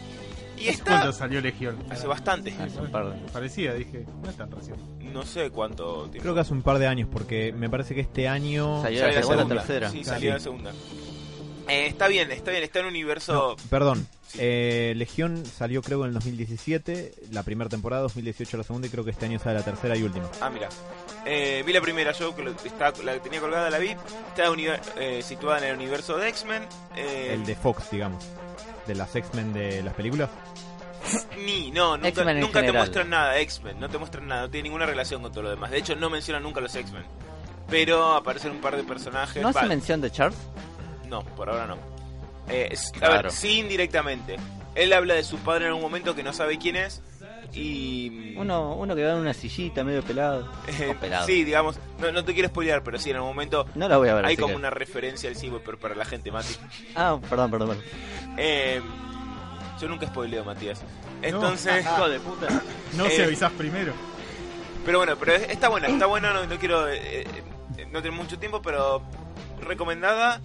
[0.57, 1.77] Y ¿Hace está ¿Cuándo salió Legión?
[1.91, 2.55] hace bastante.
[2.59, 4.77] Hace un par de- Parecía, dije, no es tan recién.
[5.13, 6.21] No sé cuánto tiempo.
[6.23, 8.81] Creo que hace un par de años, porque me parece que este año...
[8.81, 9.91] Salió Salió la segunda, tercera.
[9.91, 10.73] Sí, salió la segunda.
[11.69, 13.33] Eh, está bien, está bien, está en un universo.
[13.59, 14.07] No, perdón.
[14.27, 14.39] Sí.
[14.41, 19.05] Eh, Legión salió creo en el 2017, la primera temporada, 2018 la segunda y creo
[19.05, 20.29] que este año sale la tercera y última.
[20.41, 20.69] Ah, mira.
[21.27, 23.89] Eh, vi la primera, yo que lo- está, la que tenía colgada la vi.
[23.91, 24.45] Está
[24.99, 26.63] eh, situada en el universo de X-Men.
[26.97, 28.25] eh, El de Fox, digamos.
[28.87, 30.31] De las X-Men de las películas.
[31.45, 33.39] Ni, no, nunca, nunca te muestran nada.
[33.41, 35.71] X-Men, no te muestran nada, no tiene ninguna relación con todo lo demás.
[35.71, 37.05] De hecho, no mencionan nunca los X-Men.
[37.69, 39.43] Pero aparecen un par de personajes.
[39.43, 40.39] ¿No hace mención de Charles?
[41.13, 41.77] No, por ahora no.
[42.49, 44.37] Eh, es- A ver, sí, indirectamente.
[44.75, 47.03] Él habla de su padre en un momento que no sabe quién es.
[47.53, 48.35] Y.
[48.37, 50.51] Uno, uno que va en una sillita medio pelado.
[50.69, 51.27] Eh, O pelado.
[51.27, 54.09] sí, digamos, no, no te quiero spoilear, pero sí, en un momento No la voy
[54.09, 54.25] a ver.
[54.25, 56.55] hay como que- una referencia al cine, pero para la gente, Mati.
[56.97, 57.85] Ah, perdón, perdón, perdón.
[58.39, 58.81] Eh,
[59.81, 60.81] yo nunca spoileo, Matías.
[61.21, 62.49] Entonces, Hijo de puta.
[62.97, 63.93] No Eh, se avisás primero.
[64.87, 68.17] pero bueno, pero es- está buena, está buena, no, no quiero, eh, eh, no tener
[68.17, 69.03] mucho tiempo, pero
[69.61, 70.41] recomendada.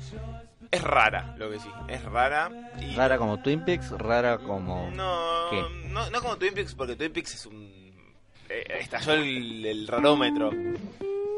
[0.71, 2.49] Es rara, lo que sí, es rara.
[2.81, 4.89] Y Rara como Twin Peaks, rara como...
[4.91, 5.63] No, ¿Qué?
[5.89, 7.93] no, no como Twin Peaks, porque Twin Peaks es un...
[8.49, 10.51] eh, estalló el, el rarómetro.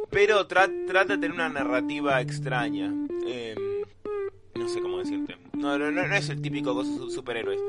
[0.09, 2.91] Pero tra- trata de tener una narrativa extraña.
[3.27, 3.55] Eh,
[4.55, 5.37] no sé cómo decirte.
[5.53, 7.59] No, no, no, no es el típico cosa su- superhéroes.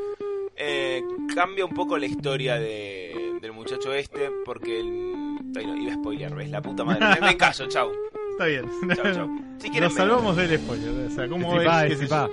[0.56, 1.02] Eh,
[1.34, 4.80] cambia un poco la historia de, del muchacho este, porque...
[4.80, 6.48] El, ay, no, iba a spoilear, ¿ves?
[6.50, 7.20] La puta madre.
[7.20, 7.92] Me, me callo, chau.
[8.40, 8.96] Está bien.
[8.96, 9.40] Chau, chau.
[9.60, 10.06] Si quieren Nos ver.
[10.08, 11.06] salvamos del spoiler.
[11.06, 11.90] O sea, ¿cómo Destripá, ves?
[11.90, 12.28] destripá.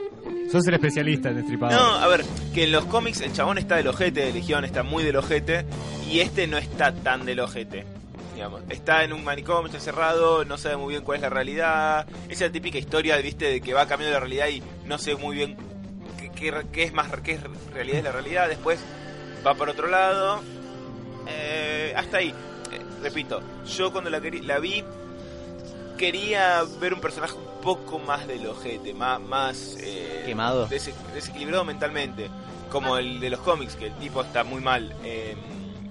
[0.49, 1.75] Sos el especialista en destripador.
[1.77, 4.81] No, a ver, que en los cómics el chabón está del ojete de Legión, está
[4.83, 5.65] muy del ojete,
[6.09, 7.83] y este no está tan del ojete.
[8.33, 12.07] Digamos, está en un manicomio, está cerrado, no sabe muy bien cuál es la realidad.
[12.29, 15.57] Esa típica historia, viste, de que va cambiando la realidad y no sé muy bien
[16.17, 17.41] qué, qué- qué es más, qué es
[17.73, 18.47] realidad es la realidad.
[18.47, 18.79] Después
[19.45, 20.39] va por otro lado.
[21.27, 22.29] Eh, hasta ahí.
[22.71, 24.83] Eh, repito, yo cuando la vi
[25.97, 30.67] quería ver un personaje un poco más del ojete, más, más eh, Quemado.
[30.69, 32.29] dese- desequilibrado mentalmente,
[32.71, 34.95] como el de los cómics, que el tipo está muy mal.
[35.03, 35.35] eh,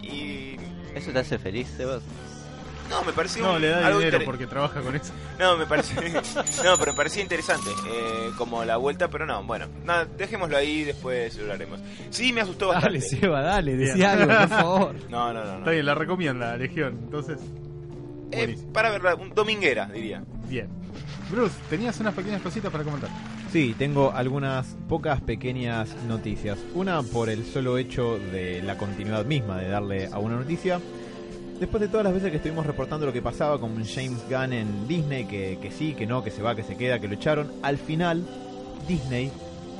[0.03, 0.57] y
[0.95, 2.03] ¿Eso te hace feliz, Sebas?
[2.89, 5.13] No, me pareció No, un- le da algo dinero inter- porque trabaja con eso.
[5.41, 5.95] No, me parece.
[6.65, 7.69] no, pero me parecía interesante.
[7.89, 9.67] eh, como la vuelta, pero no, bueno.
[9.85, 11.81] Nada, dejémoslo ahí, después lo hablaremos.
[12.11, 13.01] Sí, me asustó bastante.
[13.01, 14.95] Dale, Seba, dale, decía algo, por favor.
[15.11, 15.53] No, no, no.
[15.55, 15.59] no.
[15.59, 16.97] Está bien, la recomienda Legión.
[17.03, 17.39] Entonces,
[18.33, 20.23] Eh, para verla, un dominguera, diría.
[20.49, 20.69] Bien.
[21.31, 23.11] Bruce, tenías unas pequeñas cositas para comentar.
[23.53, 26.59] Sí, tengo algunas pocas pequeñas noticias.
[26.75, 30.81] Una por el solo hecho de la continuidad misma de darle a una noticia.
[31.59, 34.87] Después de todas las veces que estuvimos reportando lo que pasaba con James Gunn en
[34.87, 37.51] Disney, que, que sí, que no, que se va, que se queda, que lo echaron,
[37.63, 38.27] al final
[38.87, 39.33] Disney,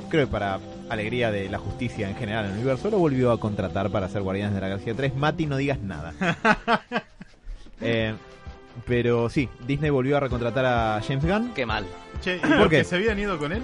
[0.09, 3.41] creo que para alegría de la justicia en general en el universo, lo volvió a
[3.41, 5.17] contratar para hacer Guardianes de la Galaxia 3.
[5.17, 6.15] Mati, no digas nada.
[7.83, 8.15] Eh,
[8.85, 11.53] pero sí, Disney volvió a recontratar a James Gunn.
[11.55, 11.87] Qué mal.
[12.21, 12.79] Che, ¿y ¿Por los qué?
[12.79, 13.63] que se habían ido con él?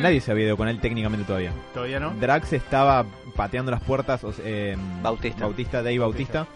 [0.00, 1.52] Nadie se había ido con él técnicamente todavía.
[1.74, 2.10] Todavía no.
[2.20, 3.04] Drax estaba
[3.36, 5.44] pateando las puertas, o sea, eh, Bautista.
[5.44, 6.46] Bautista, Dave Bautista,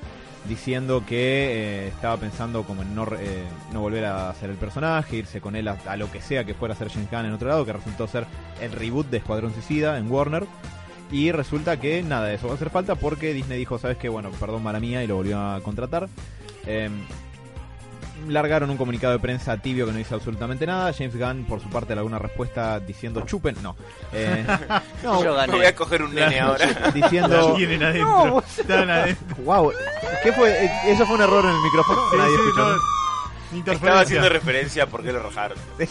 [0.48, 4.56] diciendo que eh, estaba pensando como en no, re- eh, no volver a hacer el
[4.56, 7.26] personaje, irse con él a, a lo que sea que fuera a ser James Gunn
[7.26, 8.26] en otro lado, que resultó ser
[8.60, 10.44] el reboot de Escuadrón Suicida en Warner.
[11.10, 14.08] Y resulta que nada de eso va a hacer falta porque Disney dijo, sabes que
[14.08, 16.08] bueno, perdón mala mía y lo volvió a contratar.
[16.66, 16.90] Eh,
[18.28, 20.92] largaron un comunicado de prensa tibio que no dice absolutamente nada.
[20.92, 23.56] James Gunn, por su parte, alguna respuesta diciendo chupen.
[23.62, 23.76] No.
[24.12, 24.44] Eh,
[25.02, 25.52] no, Yo Me gané.
[25.52, 26.66] voy a coger un nene ahora.
[26.94, 27.54] diciendo.
[27.56, 28.42] Tienen adentro.
[28.58, 29.36] Están adentro.
[29.44, 29.72] Wow,
[30.22, 30.64] ¿qué fue?
[30.64, 32.00] Eh, ¿Eso fue un error en el micrófono?
[32.10, 32.68] Sí, Nadie sí, escuchó.
[32.68, 33.72] no.
[33.72, 35.58] Estaba haciendo referencia a por qué lo rajaron.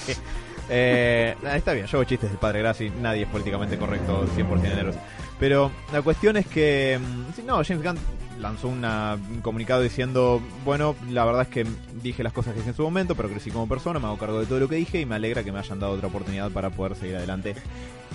[0.67, 4.99] Eh, está bien, yo hago chistes del padre Graci, nadie es políticamente correcto 100% generoso.
[5.39, 7.99] Pero la cuestión es que, mm, no, James Gunn
[8.39, 11.65] lanzó una- un comunicado diciendo, bueno, la verdad es que
[12.03, 14.39] dije las cosas que dije en su momento, pero crecí como persona, me hago cargo
[14.39, 16.69] de todo lo que dije y me alegra que me hayan dado otra oportunidad para
[16.69, 17.55] poder seguir adelante,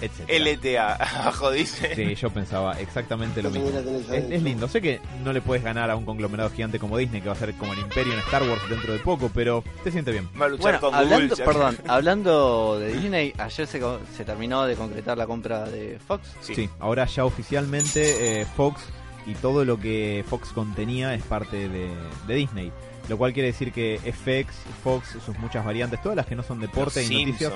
[0.03, 0.29] etc.
[0.29, 1.95] LTA, abajo dice.
[1.95, 3.71] Sí, yo pensaba exactamente lo mismo.
[4.13, 7.21] Es, es lindo, sé que no le puedes ganar a un conglomerado gigante como Disney,
[7.23, 9.91] que va a ser como el imperio en Star Wars dentro de poco, pero te
[9.91, 10.29] siente bien.
[10.41, 11.45] Va a luchar Bueno, con hablando, Google.
[11.45, 13.81] perdón, hablando de Disney, ayer se,
[14.17, 16.29] se terminó de concretar la compra de Fox.
[16.41, 16.55] Sí.
[16.55, 18.83] Sí, ahora ya oficialmente eh, Fox
[19.31, 21.89] y todo lo que Fox contenía es parte de,
[22.27, 22.73] de Disney.
[23.09, 26.61] Lo cual quiere decir que FX, Fox, sus muchas variantes, todas las que no son
[26.61, 27.53] deporte Los y noticias,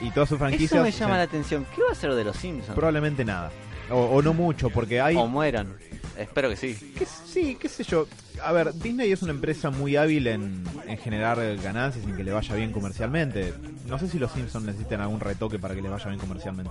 [0.00, 1.66] y todas sus franquicias, Eso me llama la atención.
[1.74, 2.74] ¿Qué va a ser de los Simpsons?
[2.74, 3.50] probablemente nada.
[3.90, 5.16] O, o no mucho, porque hay...
[5.16, 5.74] O mueran.
[6.16, 6.94] Espero que sí.
[6.96, 8.06] ¿Qué- sí, qué sé yo.
[8.44, 12.32] A ver, Disney es una empresa muy hábil en, en generar ganancias y que le
[12.32, 13.54] vaya bien comercialmente.
[13.88, 16.70] No sé si los Simpsons necesitan algún retoque para que les vaya bien comercialmente.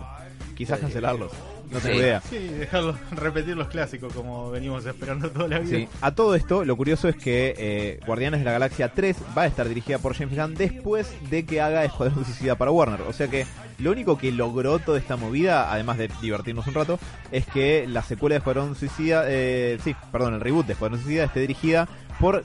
[0.55, 1.31] Quizás cancelarlos.
[1.71, 2.01] No tengo Sí.
[2.01, 2.21] idea.
[2.21, 5.77] Sí, dejarlo repetir los clásicos como venimos esperando toda la vida.
[5.77, 5.87] Sí.
[6.01, 9.47] A todo esto, lo curioso es que eh, Guardianes de la Galaxia 3 va a
[9.47, 13.01] estar dirigida por James Gunn después de que haga Escuadrón Suicida para Warner.
[13.01, 13.45] O sea que
[13.79, 16.99] lo único que logró toda esta movida, además de divertirnos un rato,
[17.31, 21.23] es que la secuela de Escuadrón Suicida, eh, sí, perdón, el reboot de Escuadrón Suicida
[21.23, 21.87] esté dirigida
[22.19, 22.43] por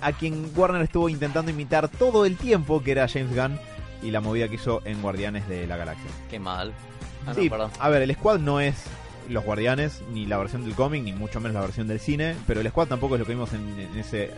[0.00, 3.58] a quien Warner estuvo intentando imitar todo el tiempo, que era James Gunn,
[4.00, 6.06] y la movida que hizo en Guardianes de la Galaxia.
[6.30, 6.72] Qué mal.
[7.26, 7.70] Ah, no, Sí, perdón.
[7.78, 8.74] a ver, el Squad no es
[9.28, 12.60] los Guardianes, ni la versión del cómic, ni mucho menos la versión del cine, pero
[12.60, 14.30] el Squad tampoco es lo que vimos en, en ese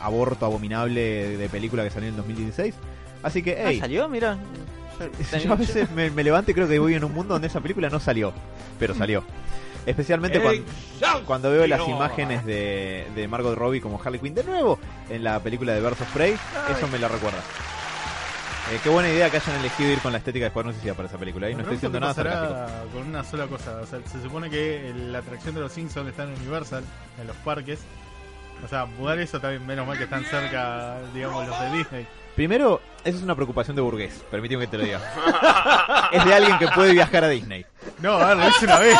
[0.00, 2.74] aborto abominable de película que salió en 2016.
[3.22, 4.08] Así que, Ah, hey, ¿Salió?
[4.08, 4.38] Mira.
[5.44, 7.60] yo a veces me, me levanto y creo que voy en un mundo donde esa
[7.60, 8.32] película no salió,
[8.78, 9.22] pero salió.
[9.86, 10.62] Especialmente cuando,
[11.24, 15.40] cuando veo las imágenes de, de Margot Robbie como Harley Quinn de nuevo en la
[15.40, 16.34] película de of Prey,
[16.76, 17.38] eso me la recuerda.
[18.70, 21.08] Eh, qué buena idea que hayan elegido ir con la estética de Escuadrón Suicida para
[21.08, 21.48] esa película.
[21.48, 22.92] Y no estoy diciendo nada sarcástico.
[22.92, 23.80] con una sola cosa.
[23.80, 26.84] O sea, se supone que la atracción de los Simpsons está en Universal,
[27.18, 27.80] en los parques.
[28.62, 32.06] O sea, mudar eso también, menos mal que están cerca, digamos, los de Disney.
[32.36, 35.00] Primero, esa es una preocupación de burgués, permíteme que te lo diga.
[36.12, 37.64] es de alguien que puede viajar a Disney.
[38.00, 38.98] No, a ver, lo hice una vez.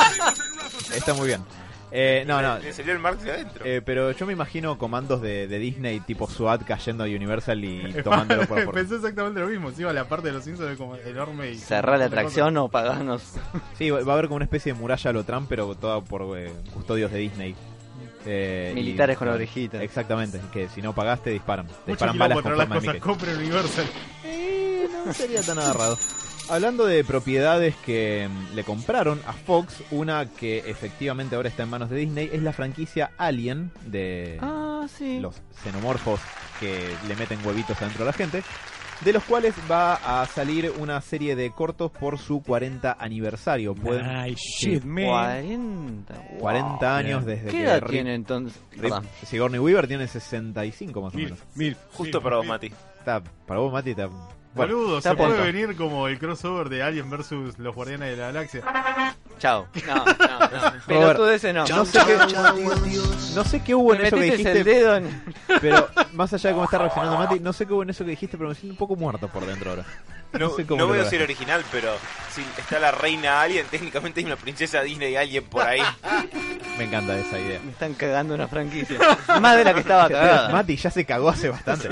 [0.94, 1.44] Está muy bien.
[1.90, 2.58] Eh, no, no.
[2.58, 3.64] Le salió el Marx de adentro.
[3.64, 7.92] eh, pero yo me imagino comandos de, de Disney tipo SWAT cayendo a Universal y
[8.04, 9.70] tomándolo por por- Pensé exactamente lo mismo.
[9.70, 11.54] Si iba la parte de los Simpsons es como enorme y.
[11.56, 13.22] Cerrar la atracción o pagarnos.
[13.78, 16.00] Sí, va va a haber como una especie de muralla a lo Trump, pero toda
[16.02, 17.54] por eh, custodios de Disney.
[18.26, 19.80] Eh, Militares y- con orejitas.
[19.80, 21.66] Exactamente, que si no pagaste disparan.
[21.66, 23.38] Te Mucho disparan balas con las cosas.
[23.38, 23.86] Universal.
[24.24, 25.96] Eh, no sería tan agarrado.
[26.50, 31.68] Hablando de propiedades que mm, le compraron a Fox, una que efectivamente ahora está en
[31.70, 35.20] manos de Disney es la franquicia Alien de Ah, sí.
[35.20, 36.20] los xenomorfos
[36.58, 38.42] que le meten huevitos adentro a la gente,
[39.04, 43.74] de los cuales va a salir una serie de cortos por su 40 aniversario.
[43.74, 44.70] Pueden- Nice Sí.
[44.72, 45.04] shit, man.
[45.04, 46.14] 40.
[46.30, 46.38] wow.
[46.38, 47.36] 40 años bien.
[47.36, 48.58] desde ¿Qué que edad Rip- tiene entonces?
[48.72, 49.04] Rip-.
[49.26, 51.40] Sigourney Weaver tiene 65 más o Mil, menos.
[51.54, 51.76] mil.
[51.92, 52.72] Justo para vos, Mati.
[52.98, 54.08] Está, para vos, Mati, está...
[54.58, 58.26] Bueno, Boludo, se puede venir como el crossover de Alien versus los Guardianes de la
[58.26, 58.62] Galaxia.
[59.38, 59.68] Chao.
[59.86, 60.72] No, no, no.
[60.86, 61.66] Pelotudeces no.
[61.66, 62.16] No sé qué,
[63.34, 64.58] no sé qué hubo en eso que dijiste.
[64.58, 65.22] el dedo en...
[65.60, 68.10] Pero más allá de cómo está reaccionando Mati, no sé qué hubo en eso que
[68.10, 69.84] dijiste, pero me siento un poco muerto por dentro ahora.
[70.32, 71.94] No, sé cómo no voy a ser original, pero
[72.34, 75.80] si está la reina Alien, técnicamente hay una princesa Disney Alien por ahí.
[76.78, 77.58] Me encanta esa idea.
[77.64, 78.98] Me están cagando una franquicia.
[79.40, 80.48] Más de la que estaba cagada.
[80.50, 81.88] Mati ya se cagó hace bastante.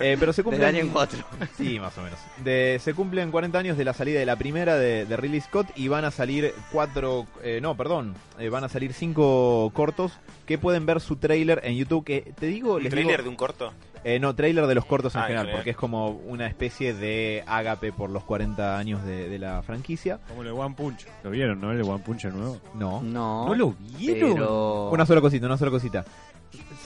[0.00, 1.18] Eh, pero se Del cumplen Alien 4.
[1.56, 2.18] Sí, más o menos.
[2.38, 5.68] De, se cumplen 40 años de la salida de la primera de, de Ridley Scott
[5.76, 10.10] y van a salir cuatro, eh, no, perdón, eh, van a salir cinco cortos
[10.46, 12.04] que pueden ver su trailer en YouTube.
[12.04, 13.72] Que te digo, ¿Un les trailer digo- de un corto?
[14.04, 16.92] Eh, no, trailer de los cortos en Ah, en general, porque es como una especie
[16.92, 20.18] de ágape por los 40 años de, de la franquicia.
[20.28, 21.06] Como el de One Punch.
[21.22, 21.72] ¿Lo vieron, no?
[21.72, 22.60] El de One Punch el nuevo.
[22.74, 23.00] No.
[23.02, 23.46] No.
[23.46, 24.34] ¿No lo vieron?
[24.34, 24.90] Pero...
[24.90, 26.04] Una sola cosita, una sola cosita.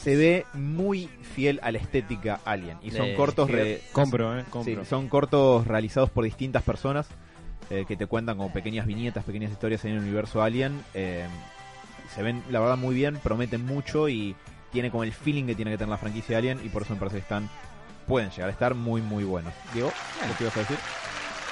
[0.01, 4.45] Se ve muy fiel a la estética Alien y son De cortos re- Compro, eh.
[4.45, 4.85] Sí, Compro.
[4.85, 7.09] son cortos realizados por distintas personas
[7.69, 10.81] eh, que te cuentan como pequeñas viñetas, pequeñas historias en el universo Alien.
[10.95, 11.27] Eh,
[12.15, 14.35] se ven, la verdad, muy bien, prometen mucho y
[14.73, 16.99] tiene como el feeling que tiene que tener la franquicia Alien y por eso me
[17.01, 17.49] parece que están,
[18.07, 19.53] pueden llegar a estar muy, muy buenos.
[19.73, 19.93] Diego,
[20.39, 20.79] ¿qué ibas a decir?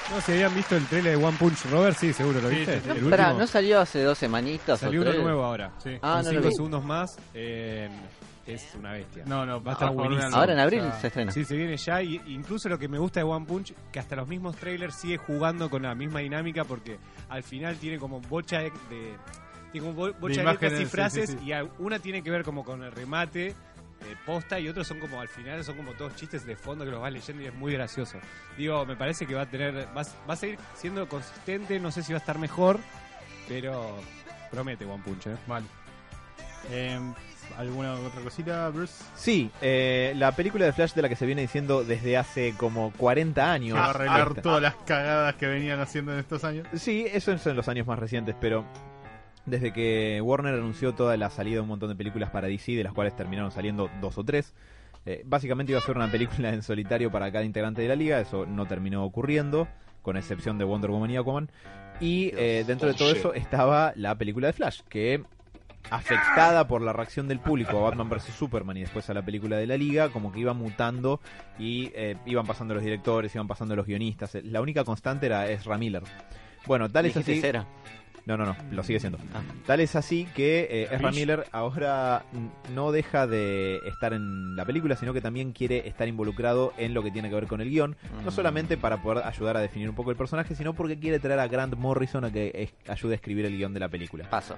[0.09, 2.75] No, si habían visto el trailer de One Punch Robert, sí, seguro, ¿lo Sí, viste?
[2.79, 2.97] sí, sí.
[2.97, 3.39] El Pará, último.
[3.41, 5.71] ¿no salió hace dos semanitas Salió o uno nuevo ahora.
[5.83, 5.97] Sí.
[6.01, 6.55] Ah, Con no lo cinco vi.
[6.55, 7.17] segundos más.
[7.33, 7.89] eh,
[8.45, 9.23] es una bestia.
[9.25, 10.33] No, no, Va a estar buenísimo.
[10.37, 11.31] Ahora en abril O sea, se estrena.
[11.33, 12.01] Sí, se viene ya.
[12.01, 15.17] Y incluso lo que me gusta de One Punch, que hasta los mismos trailers sigue
[15.17, 18.69] jugando con la misma dinámica porque al final tiene como bocha de.
[18.89, 19.17] de-
[19.79, 21.45] bo- bocha de, letras imágenes, y frases sí, sí.
[21.45, 23.55] y a- una tiene que ver como con el remate eh,
[24.25, 27.01] posta y otros son como al final son como todos chistes de fondo que los
[27.01, 28.19] vas leyendo y es muy gracioso.
[28.57, 31.91] Digo, me parece que va a tener va, a- va a seguir siendo consistente, no
[31.91, 32.79] sé si va a estar mejor,
[33.47, 33.97] pero
[34.51, 35.35] promete One Punch, ¿eh?
[35.47, 35.65] Vale.
[36.71, 36.99] Eh,
[37.57, 38.93] ¿Alguna otra cosita, Bruce?
[39.15, 42.91] Sí, eh, la película de Flash de la que se viene diciendo desde hace como
[42.97, 43.77] 40 años.
[43.77, 46.67] Va a arreglar todas las cagadas que venían haciendo en estos años.
[46.75, 48.65] Sí, eso es en los años más recientes, pero
[49.47, 52.83] desde que Warner anunció toda la salida de un montón de películas para DC, de
[52.83, 54.53] las cuales terminaron saliendo dos o tres,
[55.05, 58.19] eh, básicamente iba a ser una película en solitario para cada integrante de la liga,
[58.19, 59.67] eso no terminó ocurriendo,
[60.01, 61.49] con excepción de Wonder Woman y Aquaman.
[61.99, 65.23] Y eh, dentro de todo eso estaba la película de Flash, que
[65.89, 69.57] afectada por la reacción del público a Batman vs Superman y después a la película
[69.57, 71.21] de la Liga, como que iba mutando
[71.57, 74.37] y eh, iban pasando los directores, iban pasando los guionistas.
[74.43, 76.03] La única constante era Ezra Miller.
[76.65, 77.39] Bueno, tal es así.
[77.39, 77.65] cera.
[78.27, 79.17] No, no, no, lo sigue siendo.
[79.33, 79.41] Ah.
[79.65, 81.11] Tal es así que eh, Ezra.
[81.11, 86.07] Miller ahora mm, no deja de estar en la película, sino que también quiere estar
[86.09, 87.95] involucrado en lo que tiene que ver con el guion.
[88.23, 88.33] No Mm.
[88.33, 91.47] solamente para poder ayudar a definir un poco el personaje, sino porque quiere traer a
[91.47, 94.29] Grant Morrison a que ayude a escribir el guion de la película.
[94.29, 94.57] Paso.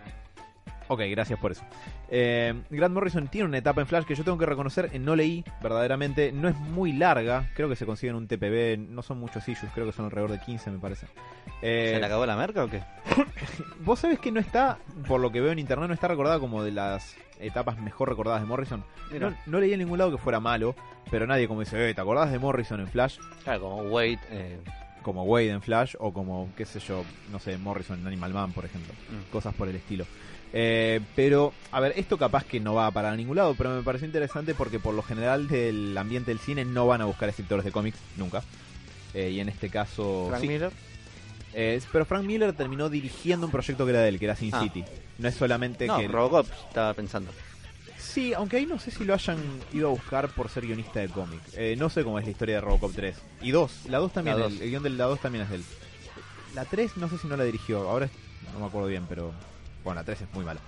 [0.90, 1.64] Ok, gracias por eso.
[2.10, 5.16] Eh, Grant Morrison tiene una etapa en Flash que yo tengo que reconocer, eh, no
[5.16, 9.20] leí verdaderamente, no es muy larga, creo que se consigue en un TPB, no son
[9.20, 11.06] muchos issues, creo que son alrededor de 15 me parece.
[11.62, 12.82] Eh, ¿Se le acabó la merca o qué?
[13.86, 16.64] Vos sabés que no está, por lo que veo en internet, no está recordada como
[16.64, 18.84] de las etapas mejor recordadas de Morrison.
[19.46, 20.76] No leí en ningún lado que fuera malo,
[21.12, 23.18] pero nadie como dice, eh, ¿te acordás de Morrison en Flash?
[23.44, 24.20] Claro, como Wade.
[24.32, 24.60] Eh,
[25.04, 28.52] Como Wade en Flash o como, qué sé yo, no sé, Morrison en Animal Man,
[28.52, 28.94] por ejemplo.
[29.10, 29.32] Mm.
[29.32, 30.06] Cosas por el estilo.
[30.52, 33.70] Eh, pero, a ver, esto capaz que no va a parar a ningún lado, pero
[33.76, 37.30] me pareció interesante porque por lo general del ambiente del cine no van a buscar
[37.30, 38.42] escritores de cómics, nunca.
[39.14, 40.26] Eh, y en este caso...
[40.30, 40.48] Frank sí.
[40.48, 40.72] Miller.
[41.54, 44.54] Eh, pero Frank Miller terminó dirigiendo un proyecto que era de él, que era Sin
[44.54, 44.62] Ah.
[44.62, 44.84] City.
[45.18, 46.08] No es solamente No, que...
[46.08, 47.32] Robocop, estaba pensando.
[47.98, 49.38] Sí, aunque ahí no sé si lo hayan
[49.74, 51.42] ido a buscar por ser guionista de cómic.
[51.56, 53.16] Eh, no sé cómo es la historia de Robocop 3.
[53.42, 53.72] Y 2.
[53.90, 54.62] La 2 también, La el, dos.
[54.62, 55.64] el guion de la 2 también es de él.
[56.56, 57.88] La 3 no sé si no la dirigió.
[57.90, 58.10] Ahora
[58.54, 59.32] no me acuerdo bien, pero...
[59.84, 60.60] Bueno, la 3 es muy mala.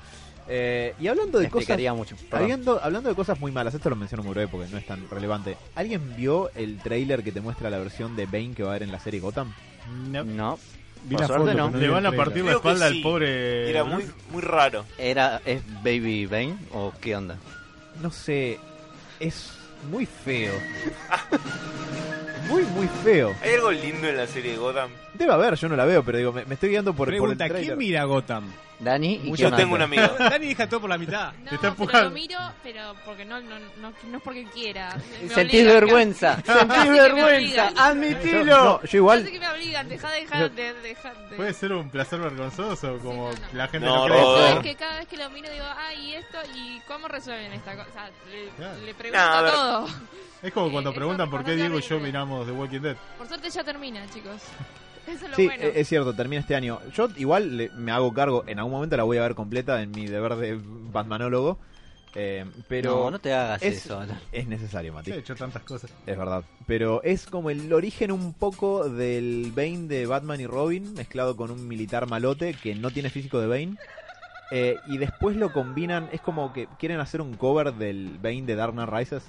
[0.47, 1.79] Eh, y hablando Me de cosas...
[1.95, 2.15] mucho.
[2.31, 5.09] Hablando, hablando de cosas muy malas, esto lo menciono muy breve porque no es tan
[5.09, 5.55] relevante.
[5.75, 8.83] ¿Alguien vio el trailer que te muestra la versión de Bane que va a haber
[8.83, 9.53] en la serie Gotham?
[10.09, 10.23] No.
[10.23, 10.59] No,
[11.05, 11.71] Vi Por la suerte foto, no.
[11.71, 13.69] pero Le van a partir la espalda al pobre.
[13.69, 14.85] Era muy, muy raro.
[14.97, 17.37] era es Baby Bane o qué onda?
[18.01, 18.59] No sé,
[19.19, 19.51] es
[19.89, 20.53] muy feo.
[22.49, 23.33] muy, muy feo.
[23.41, 24.89] ¿Hay algo lindo en la serie Gotham?
[25.21, 27.19] Debe haber, yo no la veo, pero digo, me, me estoy guiando por, por el
[27.19, 27.63] Pregunta, trailer.
[27.63, 28.51] ¿quién mira Gotham?
[28.79, 29.85] Dani y Yo tengo un más?
[29.87, 30.07] amigo.
[30.17, 31.33] Dani deja todo por la mitad.
[31.33, 32.09] No, Te está pero empujando.
[32.09, 34.95] lo miro, pero porque no, no, no, no es porque quiera.
[35.21, 37.75] Me Sentís obligan, vergüenza, sentís me vergüenza, obligan.
[37.75, 38.43] Yo, admitilo.
[38.45, 41.35] no, yo Yo igual, sé que me obligan, deja de dejar de, dejar de...
[41.35, 43.57] Puede ser un placer vergonzoso, como Sí, no, no.
[43.59, 44.19] la gente No, no, cree.
[44.19, 44.47] Rodo.
[44.47, 47.75] Es que cada vez que lo miro digo, ah, y esto, y cómo resuelven esta
[47.75, 47.87] cosa.
[47.89, 48.77] O sea, le, Claro.
[48.83, 49.51] le pregunto a ver.
[49.53, 49.87] todo.
[50.41, 52.95] Es como cuando Eh, preguntan por qué Diego y yo miramos The Walking Dead.
[53.19, 54.41] Por suerte ya termina, chicos.
[55.07, 55.63] Eso es lo sí, bueno.
[55.63, 56.79] e- es cierto, termina este año.
[56.93, 59.91] Yo igual le- me hago cargo, en algún momento la voy a ver completa en
[59.91, 61.57] mi deber de Batmanólogo.
[62.13, 65.11] Eh, pero No, no te hagas es, eso, es necesario, Mati.
[65.13, 65.91] Ha hecho tantas cosas.
[66.05, 66.43] Es verdad.
[66.67, 71.51] Pero es como el origen un poco del Bane de Batman y Robin, mezclado con
[71.51, 73.77] un militar malote que no tiene físico de Bane.
[74.51, 78.55] Eh, y después lo combinan, es como que quieren hacer un cover del Bane de
[78.55, 79.23] Dark Knight Rises.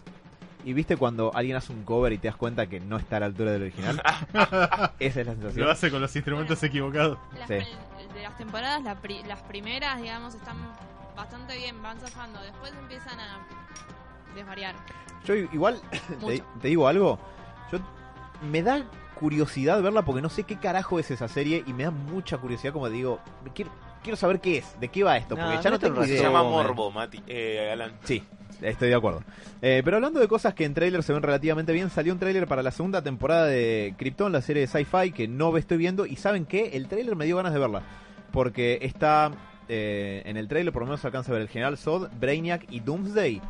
[0.64, 3.20] Y viste cuando alguien hace un cover y te das cuenta que no está a
[3.20, 4.00] la altura del original.
[5.00, 5.66] Esa es la sensación.
[5.66, 7.18] Lo hace con los instrumentos equivocados.
[7.38, 7.54] Las, Sí.
[7.54, 10.56] de las temporadas, la pri- las primeras, digamos, están
[11.16, 12.40] bastante bien, van zafando.
[12.42, 13.38] Después empiezan a
[14.36, 14.74] desvariar.
[15.24, 15.80] Yo igual,
[16.26, 17.18] te, te digo algo,
[17.72, 17.78] yo
[18.50, 18.84] me da
[19.18, 22.72] curiosidad verla porque no sé qué carajo es esa serie y me da mucha curiosidad
[22.72, 23.20] como digo,
[23.54, 23.70] quiero,
[24.02, 26.10] quiero saber qué es, de qué va esto, No, porque ya no un tengo Se
[26.10, 26.22] idea.
[26.22, 26.50] llama man.
[26.52, 27.22] Morbo, Mati.
[27.26, 27.92] Eh, Alan.
[28.04, 28.24] Sí,
[28.60, 29.22] estoy de acuerdo.
[29.60, 32.46] Eh, pero hablando de cosas que en trailer se ven relativamente bien, salió un trailer
[32.46, 36.06] para la segunda temporada de Krypton, la serie de sci-fi que no estoy viendo.
[36.06, 37.82] Y saben qué, el trailer me dio ganas de verla.
[38.32, 39.30] Porque está
[39.68, 42.66] eh, en el trailer, por lo menos se alcanza a ver el General Zod, Brainiac
[42.70, 43.40] y Doomsday.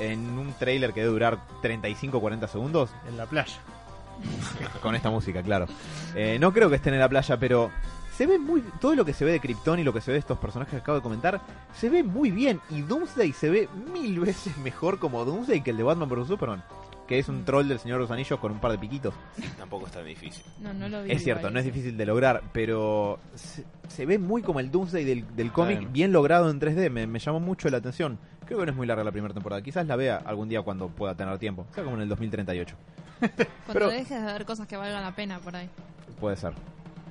[0.00, 2.90] En un trailer que debe durar 35-40 segundos.
[3.08, 3.58] En la playa.
[4.82, 5.66] Con esta música, claro.
[6.14, 7.70] Eh, no creo que estén en la playa, pero
[8.18, 8.62] se ve muy.
[8.80, 10.72] Todo lo que se ve de Krypton y lo que se ve de estos personajes
[10.74, 11.40] que acabo de comentar,
[11.72, 12.60] se ve muy bien.
[12.68, 16.64] Y Doomsday se ve mil veces mejor como Doomsday que el de Batman vs Superman.
[17.06, 19.14] Que es un troll del Señor de los Anillos con un par de piquitos.
[19.56, 20.42] Tampoco es tan difícil.
[20.60, 21.12] No, no lo vi.
[21.12, 21.54] Es cierto, igual.
[21.54, 25.52] no es difícil de lograr, pero se, se ve muy como el Doomsday del, del
[25.52, 25.92] cómic, Claro.
[25.92, 26.90] bien logrado en 3D.
[26.90, 28.18] Me, me llamó mucho la atención.
[28.44, 29.62] Creo que no es muy larga la primera temporada.
[29.62, 31.66] Quizás la vea algún día cuando pueda tener tiempo.
[31.74, 32.74] Sea como en el 2038.
[33.20, 33.34] Cuando
[33.72, 35.70] pero- dejes de ver cosas que valgan la pena por ahí.
[36.20, 36.52] Puede ser.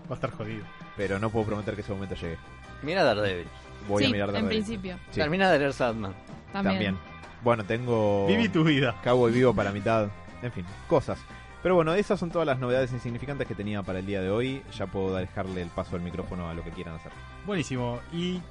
[0.09, 0.63] Va a estar jodido.
[0.95, 2.37] Pero no puedo prometer que ese momento llegue.
[2.83, 3.47] Mira Daredevil.
[3.87, 4.63] Voy sí, a mirar en Daredevil.
[4.63, 4.97] principio.
[5.11, 5.73] Sí, Termina de leer.
[5.73, 6.13] También.
[6.51, 6.97] también.
[7.43, 8.95] Bueno, tengo Viví tu vida.
[9.03, 10.07] Cowboy Vivo para mitad.
[10.41, 11.19] En fin, cosas.
[11.63, 14.61] Pero bueno, esas son todas las novedades insignificantes que tenía para el día de hoy.
[14.77, 17.11] Ya puedo dejarle el paso del micrófono a lo que quieran hacer.
[17.45, 17.99] Buenísimo.
[18.13, 18.41] Y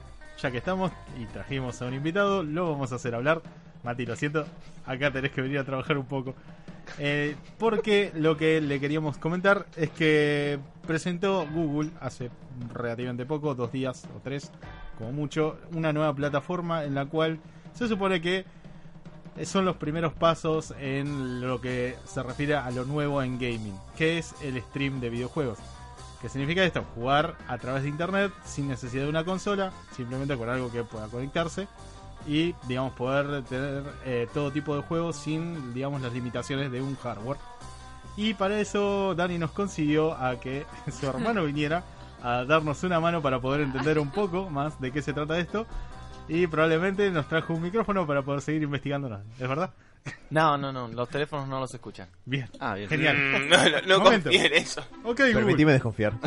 [0.41, 3.43] ya que estamos y trajimos a un invitado, lo vamos a hacer hablar.
[3.85, 4.47] Mati, lo siento,
[4.85, 6.35] acá tenés que venir a trabajar un poco.
[6.99, 12.30] Eh, porque lo que le queríamos comentar es que presentó Google hace
[12.72, 14.51] relativamente poco, dos días o tres,
[14.99, 17.39] como mucho, una nueva plataforma en la cual
[17.74, 18.45] se supone que
[19.45, 24.18] son los primeros pasos en lo que se refiere a lo nuevo en gaming, que
[24.18, 25.59] es el stream de videojuegos.
[26.22, 26.82] ¿Qué significa esto?
[26.95, 31.09] Jugar a través de internet sin necesidad de una consola, simplemente con algo que pueda
[31.09, 31.68] conectarse
[32.27, 36.97] y, digamos, poder tener eh, todo tipo de juegos sin, digamos, las limitaciones de un
[36.97, 37.39] hardware.
[38.16, 40.64] Y para eso Dani nos consiguió a que
[41.01, 41.85] su hermano viniera
[42.22, 45.66] a darnos una mano para poder entender un poco más de qué se trata esto.
[46.29, 49.20] Y probablemente nos trajo un micrófono para poder seguir investigándonos.
[49.39, 49.70] ¿Es verdad?
[50.31, 52.09] No, no, no, los teléfonos no los escuchan.
[52.24, 52.49] Bien.
[52.59, 52.89] Ah, bien.
[52.89, 53.16] Genial.
[53.16, 53.49] Mm,
[53.89, 54.81] no, no, no eso.
[55.05, 55.35] Ok, Google.
[55.35, 56.14] Permitime desconfiar.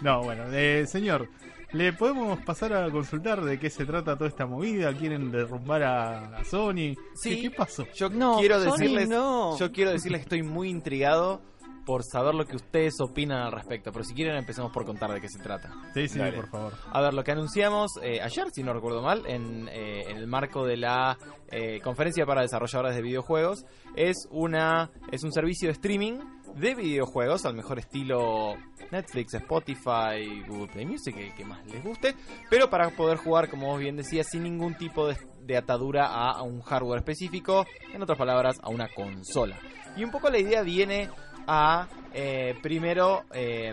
[0.00, 1.28] No, bueno, eh, señor,
[1.72, 4.92] ¿le podemos pasar a consultar de qué se trata toda esta movida?
[4.94, 6.94] ¿Quieren derrumbar a, a Sony?
[7.14, 7.36] Sí.
[7.36, 7.86] ¿Qué, qué pasó?
[7.94, 9.56] Yo No, quiero Sony, decirles, no.
[9.58, 11.42] yo quiero decirles que estoy muy intrigado
[11.86, 13.90] por saber lo que ustedes opinan al respecto.
[13.90, 15.72] Pero si quieren empecemos por contar de qué se trata.
[15.94, 16.36] Sí, sí, Dale.
[16.36, 16.72] por favor.
[16.92, 20.26] A ver, lo que anunciamos eh, ayer, si no recuerdo mal, en, eh, en el
[20.28, 21.16] marco de la
[21.50, 23.64] eh, conferencia para desarrolladores de videojuegos,
[23.96, 26.18] es una es un servicio de streaming
[26.56, 28.54] de videojuegos al mejor estilo
[28.90, 32.14] Netflix, Spotify, Google Play Music, que más les guste,
[32.48, 36.42] pero para poder jugar, como vos bien decías, sin ningún tipo de, atadura a, a
[36.42, 39.58] un hardware específico, en otras palabras, a una consola.
[39.96, 41.08] Y un poco la idea viene
[41.46, 43.72] a, eh, primero, eh,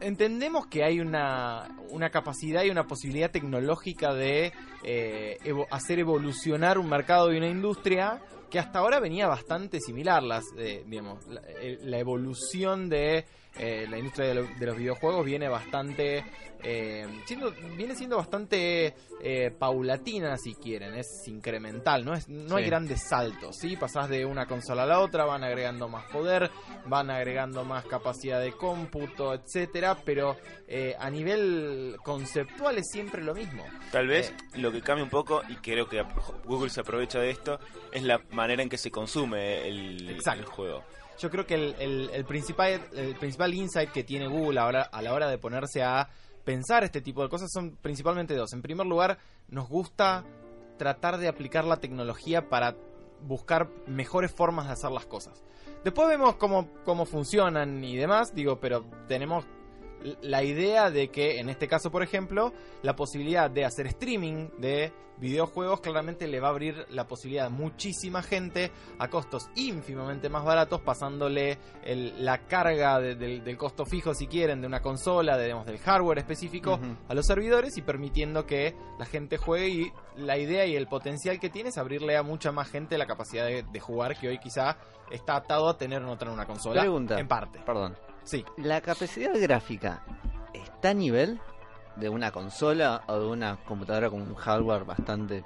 [0.00, 4.52] entendemos que hay una, una capacidad y una posibilidad tecnológica de
[4.84, 5.38] eh,
[5.70, 8.20] hacer evolucionar un mercado y una industria
[8.50, 10.22] que hasta ahora venía bastante similar.
[10.22, 13.24] Las, eh, digamos, la, eh, la evolución de
[13.58, 16.24] eh, la industria de, lo- de los videojuegos viene bastante.
[16.62, 22.64] eh, siendo, viene siendo bastante eh, paulatina, si quieren, es incremental, no, es, no hay
[22.66, 23.76] grandes saltos, ¿sí?
[23.76, 26.50] Pasás de una consola a la otra, van agregando más poder,
[26.86, 30.36] van agregando más capacidad de cómputo, etcétera, pero
[30.66, 33.64] eh, a nivel conceptual es siempre lo mismo.
[33.92, 36.02] Tal vez lo que cambia un poco, y creo que
[36.44, 37.60] Google se aprovecha de esto,
[37.92, 40.40] es la manera en que se consume el, Exacto.
[40.40, 40.84] el juego.
[41.18, 45.12] Yo creo que el, el- principal, el principal insight que tiene Google ahora, a la
[45.14, 46.08] hora de ponerse a
[46.44, 48.52] pensar este tipo de cosas son principalmente dos.
[48.52, 50.24] En primer lugar, nos gusta
[50.78, 52.76] tratar de aplicar la tecnología para
[53.22, 55.42] buscar mejores formas de hacer las cosas.
[55.84, 59.46] Después vemos cómo, cómo funcionan y demás, digo, pero tenemos
[60.22, 64.92] la idea de que, en este caso, por ejemplo, la posibilidad de hacer streaming de
[65.18, 70.44] videojuegos claramente le va a abrir la posibilidad a muchísima gente a costos ínfimamente más
[70.44, 75.38] baratos, pasándole el- la carga de- del, del costo fijo, si quieren, de una consola,
[75.38, 76.78] de, digamos, del hardware específico
[77.08, 81.40] a los servidores y permitiendo que la gente juegue y la idea y el potencial
[81.40, 84.38] que tiene es abrirle a mucha más gente la capacidad de, de jugar que hoy
[84.38, 84.76] quizá
[85.10, 86.82] está atado a tener o no tener una consola.
[86.82, 87.18] Pregunta.
[87.18, 87.58] En parte.
[87.64, 87.96] Perdón.
[88.26, 88.44] Sí.
[88.56, 90.02] ¿La capacidad gráfica
[90.52, 91.40] está a nivel
[91.94, 95.44] de una consola o de una computadora con un hardware bastante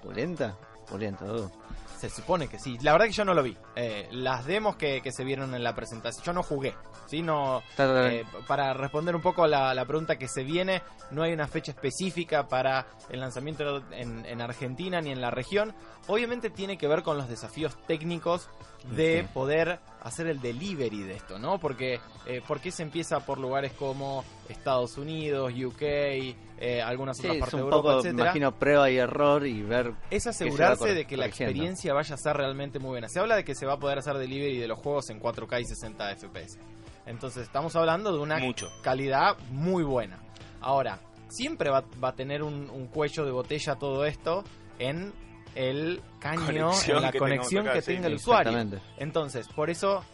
[0.00, 0.56] pulenta?
[0.88, 1.50] Pulenta, dudo.
[1.98, 2.78] Se supone que sí.
[2.80, 3.56] La verdad que yo no lo vi.
[3.74, 6.74] Eh, las demos que, que se vieron en la presentación, yo no jugué.
[7.10, 7.22] ¿Sí?
[7.22, 11.32] No, eh, para responder un poco a la, la pregunta que se viene, no hay
[11.32, 15.74] una fecha específica para el lanzamiento en, en Argentina ni en la región.
[16.06, 18.48] Obviamente tiene que ver con los desafíos técnicos
[18.96, 19.28] de Sí.
[19.34, 21.58] poder hacer el delivery de esto, ¿no?
[21.58, 27.24] Porque eh, ¿por qué se empieza por lugares como Estados Unidos, UK, eh, algunas Sí,
[27.24, 28.22] otras es partes de Europa, poco, etcétera?
[28.24, 29.92] imagino, prueba y error y ver...
[30.10, 33.08] es que asegurarse de que la experiencia vaya a ser realmente muy buena.
[33.08, 35.60] Se habla de que se va a poder hacer delivery de los juegos en 4K
[35.60, 36.58] y 60 FPS.
[37.06, 38.68] Entonces estamos hablando de una Mucho.
[38.82, 40.18] calidad muy buena.
[40.60, 40.98] Ahora,
[41.28, 44.44] siempre va, va a tener un, un cuello de botella todo esto
[44.78, 45.12] en
[45.54, 48.66] el caño, Conexión en la que conexión acá, que sí, tenga el usuario.
[48.98, 50.04] Entonces, por eso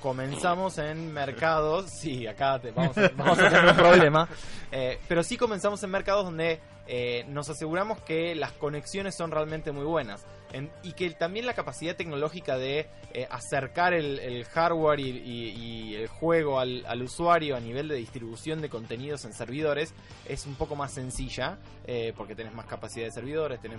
[0.00, 1.90] comenzamos en mercados.
[1.90, 4.28] Sí, acá te- vamos, a, vamos a tener un problema.
[4.74, 9.70] Eh, pero sí comenzamos en mercados donde eh, nos aseguramos que las conexiones son realmente
[9.70, 10.24] muy buenas.
[10.52, 15.48] En- y que también la capacidad tecnológica de eh, acercar el, el hardware y, y-
[15.50, 19.94] y el juego al, al usuario a nivel de distribución de contenidos en servidores
[20.28, 23.78] es un poco más sencilla, eh, porque tenés más capacidad de servidores, tenés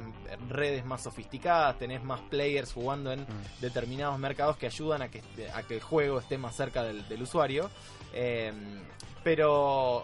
[0.50, 3.26] redes más sofisticadas, tenés más players jugando en
[3.62, 5.22] determinados mercados que ayudan a que,
[5.54, 7.70] a que el juego esté más cerca del, del usuario.
[8.14, 8.52] Eh,
[9.24, 10.04] pero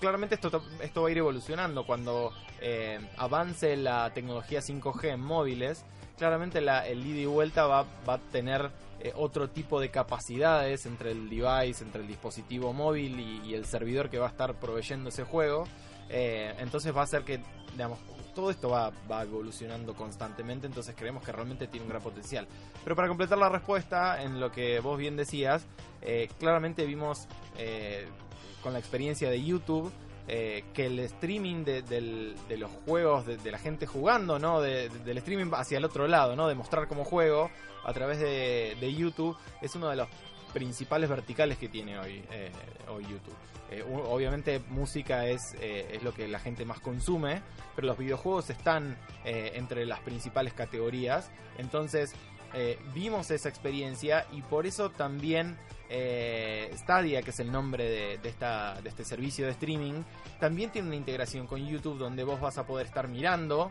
[0.00, 5.84] claramente esto, esto va a ir evolucionando cuando eh, avance la tecnología 5G en móviles.
[6.18, 11.10] Claramente la, el ida y vuelta va, a tener eh, otro tipo de capacidades entre
[11.10, 15.24] el device, entre el dispositivo móvil y, el servidor que va a estar proveyendo ese
[15.24, 15.66] juego.
[16.08, 17.40] Eh, entonces va a hacer que,
[17.72, 17.98] digamos,
[18.34, 18.92] todo esto va,
[19.22, 22.46] evolucionando constantemente, entonces creemos que realmente tiene un gran potencial.
[22.82, 25.66] Pero para completar la respuesta en lo que vos bien decías,
[26.02, 27.26] eh, claramente vimos
[28.62, 29.92] con la experiencia de YouTube
[30.26, 34.60] eh, que el streaming de, de los juegos, de, la gente jugando, ¿no?
[34.60, 36.48] De- de- del streaming hacia el otro lado, ¿no?
[36.48, 37.50] De mostrar como juego
[37.84, 40.08] a través de, YouTube es uno de los
[40.54, 42.50] principales verticales que tiene hoy, eh,
[42.88, 43.34] hoy YouTube.
[43.70, 47.42] Eh, obviamente música es, es lo que la gente más consume,
[47.74, 51.30] pero los videojuegos están entre las principales categorías.
[51.58, 52.14] Entonces
[52.94, 55.58] vimos esa experiencia y por eso también
[55.88, 58.34] eh, Stadia, que es el nombre de,
[58.84, 60.02] este servicio de streaming,
[60.40, 63.70] también tiene una integración con YouTube donde vos vas a poder estar mirando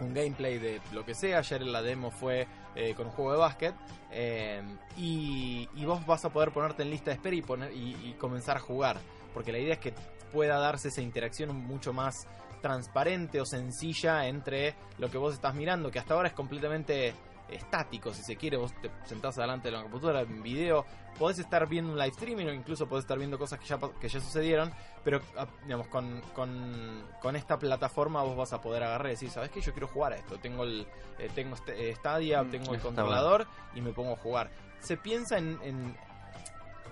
[0.00, 1.38] un gameplay de lo que sea.
[1.38, 3.74] Ayer la demo fue eh, con un juego de básquet.
[4.10, 4.62] eh,
[4.96, 8.98] y, vos vas a poder ponerte en lista de espera y comenzar a jugar.
[9.32, 9.92] Porque la idea es que
[10.32, 12.26] pueda darse esa interacción mucho más
[12.60, 17.14] transparente o sencilla entre lo que vos estás mirando, que hasta ahora es completamente
[17.48, 20.86] estático, si se quiere, vos te sentás delante de la computadora, en video,
[21.18, 24.08] podés estar viendo un live streaming o incluso podés estar viendo cosas que ya, que
[24.08, 24.72] ya sucedieron,
[25.02, 29.30] pero ah, digamos, con, con, con esta plataforma vos vas a poder agarrar y decir,
[29.30, 29.60] ¿sabes qué?
[29.60, 30.86] Yo quiero jugar a esto, tengo el
[31.18, 34.50] eh, tengo este, eh, Stadia, Mm, tengo el controlador y me pongo a jugar.
[34.80, 35.96] Se piensa en, en,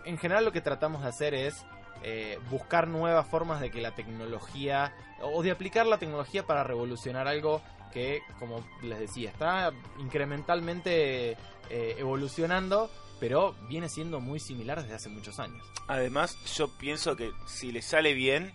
[0.05, 1.65] en general lo que tratamos de hacer es
[2.03, 4.93] eh, buscar nuevas formas de que la tecnología
[5.23, 7.63] o de aplicar la tecnología para revolucionar algo
[7.93, 11.33] que, como les decía, está incrementalmente
[11.71, 12.91] eh, evolucionando,
[13.21, 15.65] pero viene siendo muy similar desde hace muchos años.
[15.89, 18.53] Además, yo pienso que si le sale bien,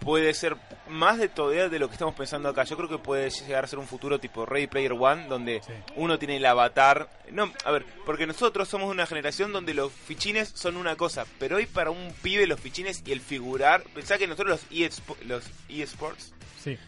[0.00, 0.56] puede ser
[0.88, 2.62] más de todavía de lo que estamos pensando acá.
[2.64, 5.72] Yo creo que puede llegar a ser un futuro tipo Ready Player One, donde Sí.
[5.96, 7.10] uno tiene el avatar.
[7.32, 11.56] No, a ver, porque nosotros somos una generación donde los fichines son una cosa, pero
[11.56, 15.44] hoy para un pibe los fichines y el figurar, pensá que nosotros los eSpo- los
[15.68, 16.34] eSports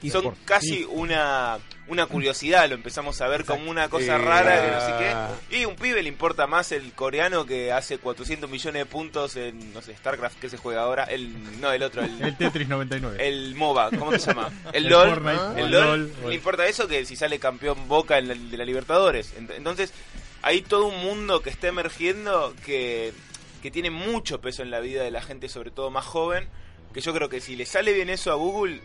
[0.01, 0.11] Sí.
[0.11, 4.71] son casi una una curiosidad, lo empezamos a ver como una cosa Eh, rara que
[4.73, 5.57] no sé qué.
[5.61, 9.73] Y un pibe le importa más el coreano que hace 400 millones de puntos en,
[9.73, 11.05] no sé, StarCraft, que se juega ahora.
[11.05, 13.27] El, no, el otro, el, El Tetris 99.
[13.27, 14.51] el MOBA, ¿cómo se llama?
[14.75, 15.09] El, El LOL.
[15.09, 18.67] Fortnite, el LOL, le importa eso que si sale campeón Boca en la, de la
[18.67, 19.35] Libertadores.
[19.39, 19.95] Ent- Entonces,
[20.43, 23.15] hay todo un mundo que está emergiendo que,
[23.63, 26.47] que tiene mucho peso en la vida de la gente, sobre todo más joven.
[26.93, 28.81] Que yo creo que si le sale bien eso a Google,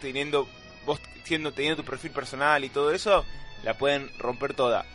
[0.00, 0.48] teniendo
[0.84, 3.24] vos siendo, teniendo tu perfil personal y todo eso,
[3.62, 4.86] la pueden romper toda.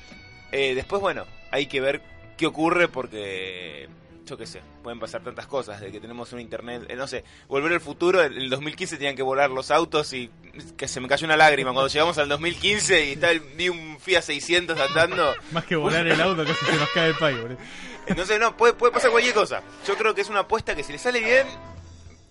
[0.51, 2.01] Eh, después, bueno, hay que ver
[2.37, 3.89] qué ocurre porque
[4.25, 7.25] yo qué sé, pueden pasar tantas cosas, de que tenemos un internet, eh, no sé,
[7.47, 10.29] volver al futuro, en el 2015 tenían que volar los autos y
[10.77, 13.99] que se me cayó una lágrima cuando llegamos al 2015 y está el, vi un
[13.99, 15.33] Fiat 600 andando.
[15.51, 17.57] Más que volar el auto, casi se nos cae el país, boludo.
[18.07, 19.63] Entonces, no, puede, puede pasar cualquier cosa.
[19.85, 21.45] Yo creo que es una apuesta que si le sale bien,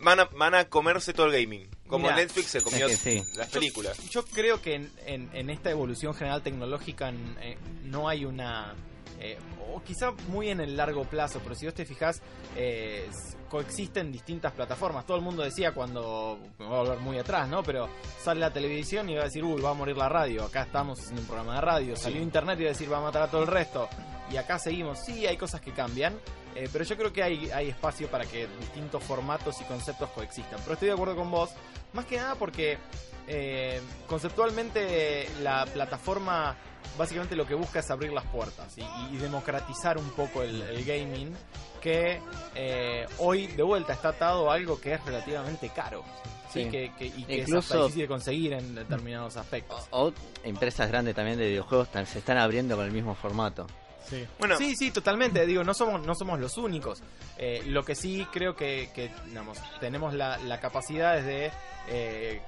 [0.00, 1.68] van a, van a comerse todo el gaming.
[1.90, 3.22] Como Netflix se comió es que sí.
[3.36, 3.98] las películas.
[4.10, 7.12] Yo creo que en, en- en esta evolución general tecnológica
[7.42, 8.74] eh, no hay una...
[9.20, 9.36] eh,
[9.72, 12.22] o quizá muy en el largo plazo, pero si vos te fijas,
[12.56, 13.08] eh,
[13.48, 15.06] coexisten distintas plataformas.
[15.06, 17.62] Todo el mundo decía cuando, me voy a volver muy atrás, ¿no?
[17.62, 17.88] Pero
[18.22, 20.44] sale la televisión y va a decir, uy, va a morir la radio.
[20.44, 21.96] Acá estamos haciendo un programa de radio.
[21.96, 23.88] Salió internet y va a decir, va a matar a todo el resto.
[24.30, 25.00] Y acá seguimos.
[25.00, 26.14] Sí, hay cosas que cambian.
[26.54, 30.60] eh, pero yo creo que hay, hay espacio para que distintos formatos y conceptos coexistan.
[30.62, 31.50] Pero estoy de acuerdo con vos,
[31.92, 32.78] más que nada porque
[33.26, 36.56] eh, conceptualmente la plataforma
[36.98, 39.49] básicamente lo que busca es abrir las puertas y, y democratizar
[39.98, 41.34] un poco el, el gaming
[41.80, 42.20] que
[42.54, 46.04] eh, hoy de vuelta está atado a algo que es relativamente caro.
[46.52, 46.64] ¿sí?
[46.64, 46.70] Sí.
[46.70, 49.86] Que, que- y que es Incluso- hasta difícil de conseguir en determinados aspectos.
[49.90, 50.12] O
[50.44, 53.66] empresas grandes también de videojuegos se están abriendo con el mismo formato.
[54.08, 54.26] Sí.
[54.38, 55.46] Bueno, Sí, sí, totalmente.
[55.46, 57.00] Digo, no somos, no somos los únicos.
[57.38, 61.50] Eh, lo que sí creo que, que, digamos, tenemos la, la capacidad es de,
[61.88, 62.40] eh,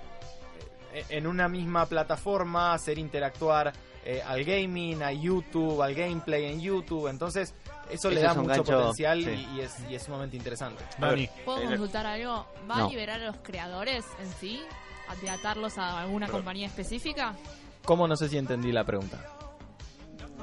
[1.09, 3.73] en una misma plataforma, hacer interactuar
[4.05, 7.09] eh, al gaming, a YouTube, al gameplay en YouTube.
[7.09, 7.55] Entonces,
[7.91, 9.31] eso le Eso da es mucho gancho, potencial sí.
[9.31, 10.83] y, y es, y es sumamente interesante.
[10.99, 12.47] Dani, ¿Puedo el- consultar algo?
[12.71, 12.87] ¿Va No.
[12.87, 14.63] a liberar a los creadores en sí?
[15.09, 17.35] ¿A tratarlos a alguna compañía específica?
[17.85, 19.19] ¿Cómo no sé si entendí la pregunta?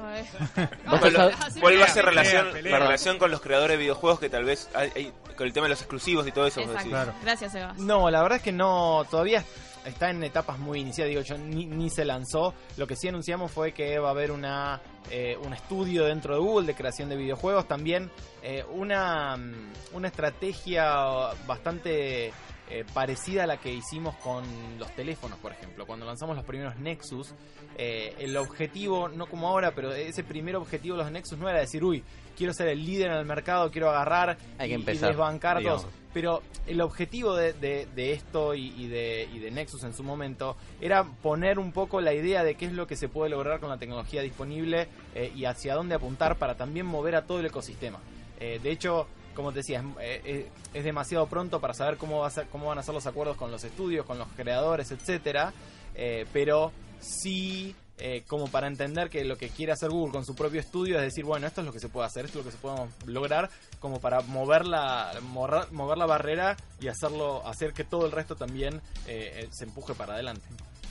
[1.60, 2.72] Vuelve a pelea, relación, pelea.
[2.72, 5.64] la relación con los creadores de videojuegos que tal vez hay, hay- con el tema
[5.66, 6.60] de los exclusivos y todo eso.
[6.60, 6.88] Exacto.
[6.88, 7.12] Claro.
[7.22, 7.74] Gracias, Eva.
[7.78, 9.44] No, la verdad es que no, todavía
[9.84, 12.54] está en etapas muy iniciales, digo yo, ni, ni se lanzó.
[12.76, 16.40] Lo que sí anunciamos fue que va a haber una eh, un estudio dentro de
[16.40, 18.10] Google de creación de videojuegos, también
[18.42, 22.32] eh, una, mm, una estrategia bastante
[22.70, 24.44] eh, parecida a la que hicimos con
[24.78, 25.86] los teléfonos, por ejemplo.
[25.86, 27.34] Cuando lanzamos los primeros Nexus,
[27.76, 31.58] eh, el objetivo, no como ahora, pero ese primer objetivo de los Nexus no era
[31.60, 32.04] decir, uy,
[32.36, 35.58] quiero ser el líder en el mercado, quiero agarrar Hay que y- y empezar, desbancar
[35.58, 35.82] digamos.
[35.82, 35.94] todos.
[36.12, 40.02] Pero el objetivo de, de- de esto y, y de, y de Nexus en su
[40.02, 43.60] momento era poner un poco la idea de qué es lo que se puede lograr
[43.60, 47.46] con la tecnología disponible eh, y hacia dónde apuntar para también mover a todo el
[47.46, 48.00] ecosistema.
[48.40, 52.20] Eh, de hecho, como te decía, es, eh, eh, es demasiado pronto para saber cómo,
[52.20, 54.90] va a ser, cómo van a ser los acuerdos con los estudios, con los creadores,
[54.90, 55.52] etcétera.
[55.94, 60.34] eh, pero sí eh, como para entender que lo que quiere hacer Google con su
[60.34, 62.50] propio estudio es decir, bueno, esto es lo que se puede hacer, esto es lo
[62.50, 67.74] que se puede lograr, como para mover la, mover, mover la barrera y hacerlo, hacer
[67.74, 70.46] que todo el resto también eh, se empuje para adelante.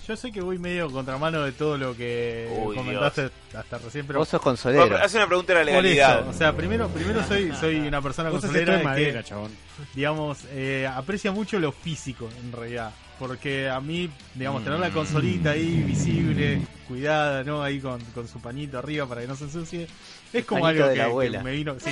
[0.10, 4.20] Yo sé que voy medio contramano de todo lo que Uy, comentaste hasta recién, pero
[4.20, 4.98] Vos sos consolero.
[4.98, 6.20] hace una pregunta de la por legalidad.
[6.22, 9.52] eso, o sea, primero, primero soy, soy una persona consolera de madera, que, chabón.
[9.94, 12.92] digamos, eh, aprecia mucho lo físico, en realidad.
[13.20, 14.82] Porque a mí, digamos, tener Mm.
[14.82, 17.62] la consolita ahí visible, cuidada, ¿no?
[17.62, 19.88] Ahí con, con su pañito arriba para que no se ensucie.
[20.34, 21.44] Es como pañito algo de que, la que abuela.
[21.44, 21.92] me vino, sí,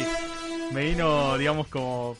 [0.73, 2.15] me vino, digamos, como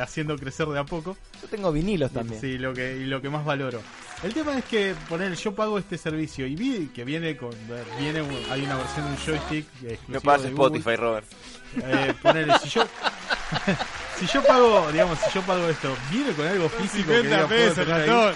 [0.00, 1.16] haciendo crecer de a poco.
[1.42, 2.40] Yo tengo vinilos también.
[2.40, 3.80] Sí, lo que, y lo que más valoro.
[4.22, 7.50] El tema es que, poner, yo pago este servicio y vi que viene con,
[7.98, 10.78] viene, hay una versión de un joystick exclusivo No pasa de Google.
[10.78, 11.26] Spotify, Robert.
[11.82, 12.86] Eh, ponele, si yo
[14.18, 17.46] si yo pago, digamos, si yo pago esto, viene con algo físico que 50 diga,
[17.46, 18.34] puedo pesos, ratón.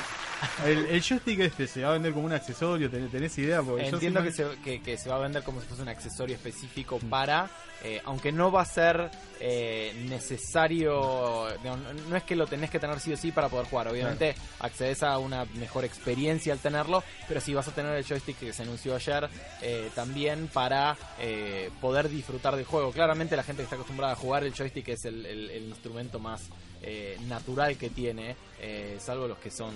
[0.65, 3.63] El, el joystick este se va a vender como un accesorio, ¿tenés, tenés idea?
[3.63, 6.35] Porque Entiendo que se, que, que se va a vender como si fuese un accesorio
[6.37, 7.51] específico para,
[7.83, 9.11] eh, aunque no va a ser
[9.41, 13.67] eh, necesario, no, no es que lo tenés que tener sí o sí para poder
[13.67, 18.05] jugar, obviamente accedes a una mejor experiencia al tenerlo, pero sí vas a tener el
[18.05, 19.29] joystick que se anunció ayer
[19.63, 22.93] eh, también para eh, poder disfrutar del juego.
[22.93, 26.19] Claramente la gente que está acostumbrada a jugar el joystick es el, el- el instrumento
[26.19, 26.43] más
[26.83, 29.73] eh, natural que tiene, eh, salvo los que son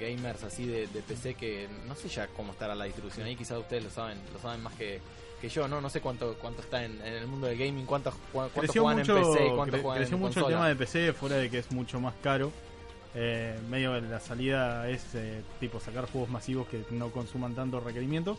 [0.00, 3.58] gamers así de, de PC que no sé ya cómo estará la distribución ahí, quizás
[3.58, 5.00] ustedes lo saben, lo saben más que,
[5.40, 8.14] que yo, no no sé cuánto cuánto está en, en el mundo del gaming, cuántos
[8.32, 10.76] cuánto creció juegan mucho, en PC y cre- juegan creció en mucho el tema de
[10.76, 12.52] PC, fuera de que es mucho más caro.
[13.12, 17.80] Eh, medio de la salida es eh, tipo sacar juegos masivos que no consuman tanto
[17.80, 18.38] requerimiento.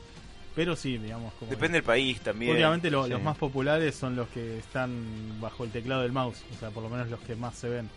[0.56, 2.60] Pero sí, digamos, como Depende del país también.
[2.60, 3.10] Lo- Sí.
[3.10, 4.92] los más populares son los que están
[5.40, 7.90] bajo el teclado del mouse, o sea, por lo menos los que más se ven.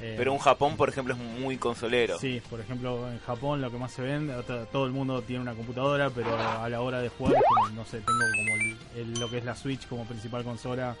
[0.00, 2.18] Eh, Pero un Japón, por ejemplo, es muy consolero.
[2.18, 5.42] Sí, por ejemplo, en Japón lo que más se ven, otra- todo el mundo tiene
[5.42, 9.14] una computadora, pero a la hora de jugar como, no sé, tengo como el- el-
[9.20, 10.94] lo que es la Switch como principal consola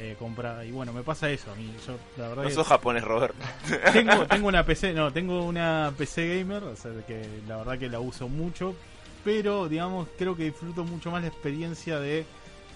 [0.00, 0.64] eh, comprada.
[0.64, 1.72] Y bueno, me pasa eso a mí.
[1.84, 3.34] Yo, la verdad No sos japonés, Robert.
[3.92, 7.88] tengo, tengo una PC, no, tengo una PC gamer, o sea, que la verdad que
[7.88, 8.76] la uso mucho,
[9.24, 12.24] pero digamos, creo que disfruto mucho más la experiencia de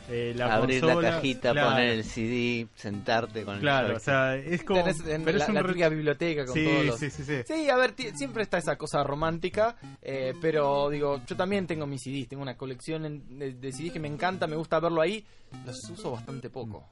[0.09, 3.91] eh, la Abrir consola, la cajita, claro, poner el CD, sentarte con el Claro, o
[3.91, 4.05] joystick.
[4.15, 4.81] sea, es como.
[4.83, 7.01] Tenés en pero la, es un la típica biblioteca con sí, todos los...
[7.01, 7.43] sí, sí, sí.
[7.47, 12.03] Sí, a ver, siempre está esa cosa romántica, eh, pero digo, yo también tengo mis
[12.03, 15.25] CDs, tengo una colección en- de, de CDs que me encanta, me gusta verlo ahí,
[15.65, 16.85] los uso bastante poco.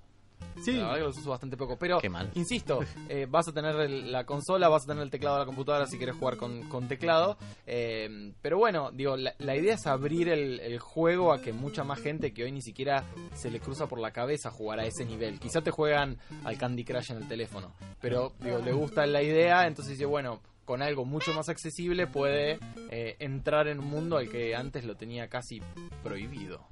[0.62, 0.72] Sí.
[0.72, 2.30] La verdad que los uso bastante poco, pero Qué mal.
[2.34, 5.46] insisto, eh, vas a tener el- la consola, vas a tener el teclado de la
[5.46, 9.86] computadora si quieres jugar con, con teclado, eh, pero bueno, digo, la, la idea es
[9.86, 13.58] abrir el, el juego a que mucha más gente que hoy ni siquiera se le
[13.60, 15.38] cruza por la cabeza jugar a ese nivel.
[15.40, 19.66] Quizá te juegan al Candy Crush en el teléfono, pero digo, le gusta la idea,
[19.66, 22.58] entonces dice, bueno, con algo mucho más accesible puede
[22.90, 25.60] eh, entrar en un mundo al que antes lo tenía casi
[26.04, 26.66] prohibido.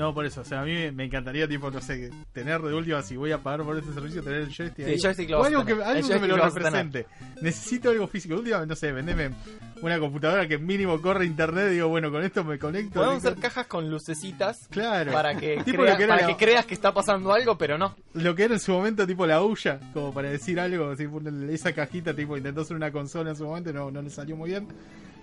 [0.00, 3.02] No, por eso, o sea, a mí me- encantaría, tipo, no sé, tener de última,
[3.02, 4.86] si voy a pagar por este servicio, tener el joystick.
[4.86, 4.98] Sí, ahí.
[4.98, 7.06] joystick O algo que, algo El que me lo represente.
[7.42, 8.32] Necesito algo físico.
[8.34, 9.30] De última, no sé, vendeme
[9.82, 11.70] una computadora que mínimo corre internet.
[11.70, 12.94] Digo, bueno, con esto me conecto.
[12.94, 15.12] Podemos hacer cajas con lucecitas Claro.
[15.12, 17.94] para que, Tipo crea- que para la- que creas que está pasando algo, pero no.
[18.14, 21.06] Lo que era en su momento, tipo la Ouya, como para decir algo, así,
[21.50, 24.48] esa cajita, tipo, intentó hacer una consola en su momento, no, no le salió muy
[24.50, 24.66] bien.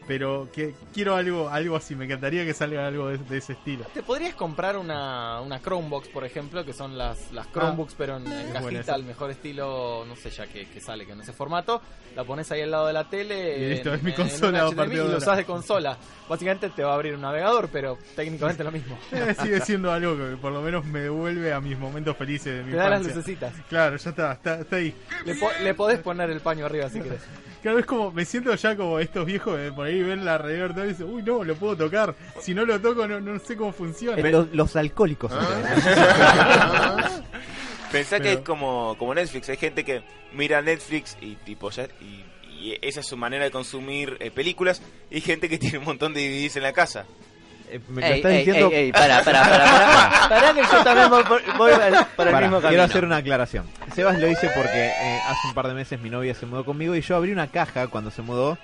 [0.07, 3.83] Pero que quiero algo algo así, me encantaría que salga algo de, de ese estilo.
[3.93, 8.23] Te podrías comprar una, una Chromebox, por ejemplo, que son las, las Chromebooks, pero en,
[8.53, 11.81] cajita, al mejor estilo, no sé ya que, que sale, que en ese formato.
[12.15, 13.57] La pones ahí al lado de la tele.
[13.59, 15.97] Y listo, en- es mi en- consola HDMI y lo usas de consola.
[16.29, 18.97] Básicamente te va a abrir un navegador, pero técnicamente lo mismo.
[19.11, 22.63] Eh, sigue siendo algo que por lo menos me devuelve a mis momentos felices de
[22.63, 23.53] mi Te da las lucecitas.
[23.69, 24.95] Claro, ya está, está, está ahí.
[25.25, 27.21] Le, po- le podés poner el paño arriba si querés.
[27.61, 30.85] Claro, es como, me siento ya como estos viejos que por ahí ven la virtual
[30.85, 32.15] y dicen, uy, no, lo puedo tocar.
[32.39, 34.21] Si no lo toco, no, no sé cómo funciona.
[34.21, 35.31] Eh, Los, los alcohólicos.
[37.91, 40.03] Pensá que es como, como Netflix, hay gente que
[40.33, 44.81] mira Netflix y tipo ya y, y esa es su manera de consumir eh, películas
[45.09, 47.05] y hay gente que tiene un montón de DVDs en la casa.
[47.69, 48.67] Eh, me lo Ey, estás ey, diciendo.
[48.71, 51.09] ey, ey, para, para, para, para, para que yo también
[51.57, 52.69] voy el Pará, mismo camino.
[52.69, 53.65] quiero hacer una aclaración.
[53.93, 56.95] Sebas lo hice porque eh, hace un par de meses mi novia se mudó conmigo
[56.95, 58.57] y yo abrí una caja cuando se mudó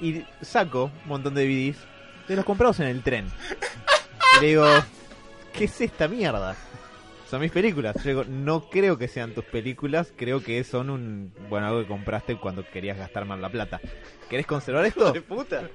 [0.00, 1.78] y saco un montón de DVDs
[2.28, 3.26] de los comprados en el tren.
[4.38, 4.66] Y le digo,
[5.52, 6.56] ¿qué es esta mierda?
[7.30, 7.94] Son mis películas.
[8.02, 11.86] Yo digo, no creo que sean tus películas, creo que son un bueno algo que
[11.86, 13.80] compraste cuando querías gastar más la plata.
[14.30, 15.12] ¿Querés conservar esto?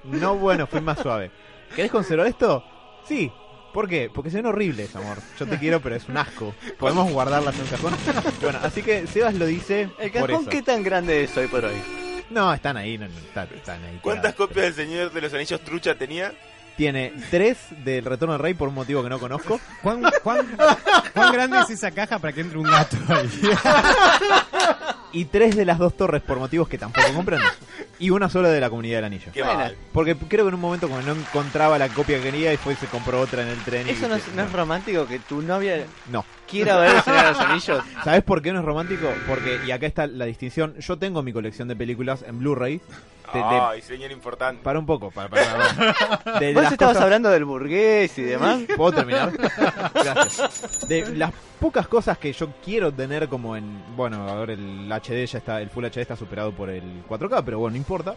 [0.04, 1.30] No, bueno, fui más suave.
[1.74, 2.64] ¿Querés conservar esto?
[3.06, 3.30] Sí.
[3.72, 4.08] ¿Por qué?
[4.12, 5.18] Porque se ven horribles, amor.
[5.38, 6.54] Yo te quiero, pero es un asco.
[6.78, 7.94] ¿Podemos guardarlas en un cajón?
[8.40, 10.50] Bueno, así que Sebas lo dice ¿El por cajón eso.
[10.50, 11.74] qué tan grande es hoy por hoy?
[12.30, 13.98] No, están ahí, no, no, están, están ahí.
[14.00, 14.48] ¿Cuántas tiradas.
[14.48, 16.32] copias del Señor de los Anillos trucha tenía?
[16.76, 19.60] Tiene tres del Retorno del Rey por un motivo que no conozco.
[19.82, 20.46] ¿Cuán, cuán,
[21.12, 23.30] cuán grande es esa caja para que entre un gato ahí?
[25.14, 27.46] Y tres de las dos torres por motivos que tampoco comprendo.
[27.98, 29.30] Y una sola de la Comunidad del Anillo.
[29.32, 29.58] Qué Bueno.
[29.58, 29.76] mal.
[29.92, 32.72] Porque creo que en un momento como no encontraba la copia que quería y fue
[32.74, 33.86] y se compró otra en el tren.
[33.86, 36.24] y ¿Eso no es, dije, no es romántico que tu novia No.
[36.50, 37.84] quiera ver el Señor de los Anillos?
[38.04, 39.14] ¿Sabes por qué no es romántico?
[39.26, 42.80] Porque, y acá está la distinción, yo tengo mi colección de películas en Blu-ray.
[43.32, 44.62] De- de- Ay, señor importante.
[44.62, 45.94] para un poco, para, para-
[46.24, 48.60] para- de Vos estabas cosas- hablando del burgués y demás.
[48.76, 49.32] ¿Puedo terminar?
[49.94, 50.86] Gracias.
[50.88, 53.82] De las pocas cosas que yo quiero tener como en...
[53.96, 57.42] Bueno, a ver, el HD ya está, el Full HD está superado por el 4K,
[57.44, 58.14] pero bueno, no importa.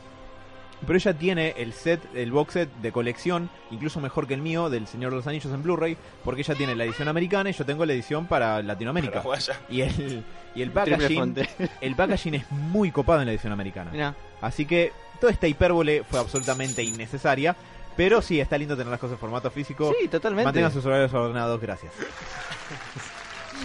[0.86, 4.70] Pero ella tiene el set, el box set de colección, incluso mejor que el mío,
[4.70, 7.66] del Señor de los Anillos en Blu-ray, porque ella tiene la edición americana y yo
[7.66, 9.24] tengo la edición para Latinoamérica.
[9.70, 11.34] Y el, y el packaging,
[11.82, 13.90] el packaging es muy copado en la edición americana.
[13.90, 14.14] Mirá.
[14.42, 17.56] Así que toda esta hipérbole fue absolutamente innecesaria.
[17.96, 19.92] Pero sí, está lindo tener las cosas en formato físico.
[20.00, 20.46] Sí, totalmente.
[20.46, 21.92] Mantengan sus horarios ordenados, gracias.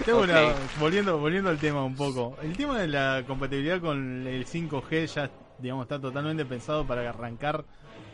[0.06, 0.24] Tengo Ok.
[0.24, 2.36] una- volviendo, volviendo al tema un poco.
[2.42, 7.64] El tema de la compatibilidad con el 5G ya, digamos, está totalmente pensado para arrancar,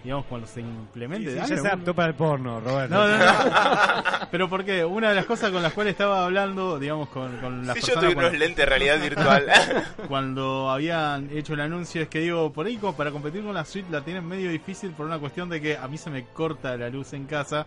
[0.03, 1.33] digamos, cuando se implemente.
[1.33, 2.95] Sí, sí, ya se adaptó para el porno, Roberto.
[2.95, 4.29] No, no, no.
[4.31, 7.77] Pero porque una de las cosas con las cuales estaba hablando, digamos, con, con las
[7.77, 9.47] Si yo personas tuviera cuando, unos lentes de realidad virtual.
[10.09, 13.65] cuando habían hecho el anuncio, es que digo, por ahí como para competir con la
[13.65, 16.77] suite la tienen medio difícil por una cuestión de que a mí se me corta
[16.77, 17.67] la luz en casa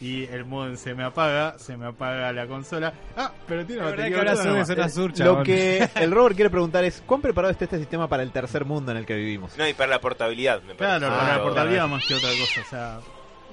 [0.00, 2.92] y el modem se me apaga, se me apaga la consola.
[3.16, 4.22] Ah, pero tiene La verdad batería.
[4.22, 4.88] que ahora no.
[4.88, 8.32] sur, Lo que el Robert quiere preguntar es, ¿cuán preparado está este sistema para el
[8.32, 9.56] tercer mundo en el que vivimos?
[9.56, 10.98] no, y para la portabilidad, me parece.
[10.98, 11.44] Claro, Ah, para la bueno.
[11.44, 12.98] portabilidad más que otra cosa, o sea,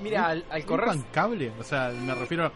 [0.02, 0.90] Mira, al, al correr.
[0.90, 1.52] ¿Ocupan cable?
[1.60, 2.52] O sea, me refiero.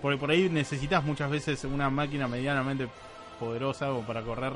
[0.00, 2.88] Porque por ahí necesitas muchas veces una máquina medianamente
[3.40, 4.52] poderosa como para correr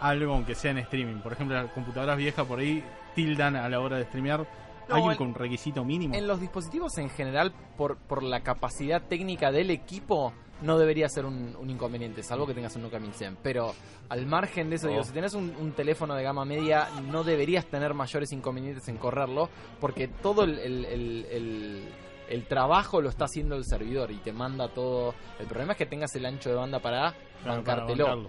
[0.00, 1.16] algo, aunque sea en streaming.
[1.20, 2.82] Por ejemplo, las computadoras viejas por ahí
[3.14, 4.44] tildan a la hora de streamear.
[4.88, 6.14] No, alguien en- requisito mínimo.
[6.14, 10.32] En los dispositivos en general, por, por la capacidad técnica del equipo,
[10.62, 13.38] no debería ser un, un inconveniente, salvo que tengas un Nokia 1100.
[13.42, 13.74] Pero
[14.08, 15.04] al margen de eso, digo, Oh.
[15.04, 19.48] si tenés un, un teléfono de gama media, no deberías tener mayores inconvenientes en correrlo,
[19.80, 21.88] porque todo el, el- el- el-
[22.30, 25.14] el trabajo lo está haciendo el servidor y te manda todo.
[25.38, 27.12] El problema es que tengas el ancho de banda para
[27.44, 28.04] bancártelo.
[28.24, 28.28] Eh,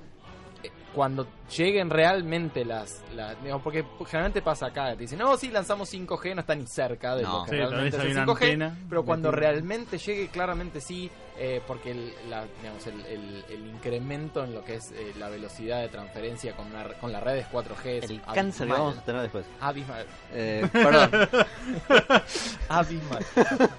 [0.95, 5.93] Cuando lleguen realmente las, las- digamos, porque generalmente pasa acá, te dicen, no, sí, lanzamos
[5.93, 7.39] 5G, no está ni cerca de No.
[7.39, 10.79] lo que Sí, realmente es hay el una 5G, antena pero cuando realmente llegue, claramente
[10.79, 15.13] sí, eh, porque el, la- digamos, el, el- el incremento en lo que es eh,
[15.19, 18.35] la velocidad de transferencia con, una- con las redes 4G es El abismal.
[18.35, 19.45] cáncer que vamos a tener después.
[19.59, 20.05] Abismal.
[20.31, 21.11] Eh, perdón.
[22.69, 23.25] Abismal.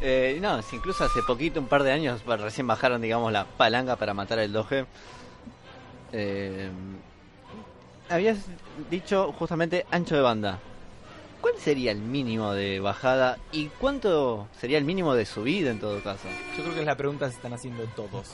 [0.00, 3.96] Eh, no, incluso hace poquito, un par de años, bueno, recién bajaron, digamos, la palanca
[3.96, 4.86] para matar el 2G.
[6.12, 6.70] Eh,
[8.08, 8.38] habías
[8.90, 10.58] dicho justamente ancho de banda.
[11.40, 16.02] ¿Cuál sería el mínimo de bajada y cuánto sería el mínimo de subida en todo
[16.02, 16.26] caso?
[16.56, 18.32] Yo creo que es la pregunta que se están haciendo todos,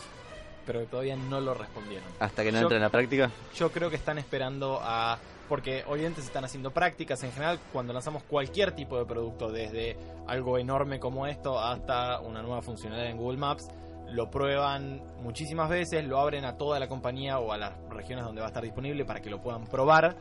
[0.65, 2.09] pero que todavía no lo respondieron.
[2.19, 3.31] Hasta que no Yo- entre en la práctica.
[3.55, 5.19] Yo creo que están esperando a...
[5.51, 9.99] Porque obviamente se están haciendo prácticas en general cuando lanzamos cualquier tipo de producto, desde
[10.27, 13.69] algo enorme como esto hasta una nueva funcionalidad en Google Maps.
[14.15, 18.41] Lo prueban muchísimas veces, lo abren a toda la compañía o a las regiones donde
[18.41, 20.17] va a estar disponible para que lo puedan probar.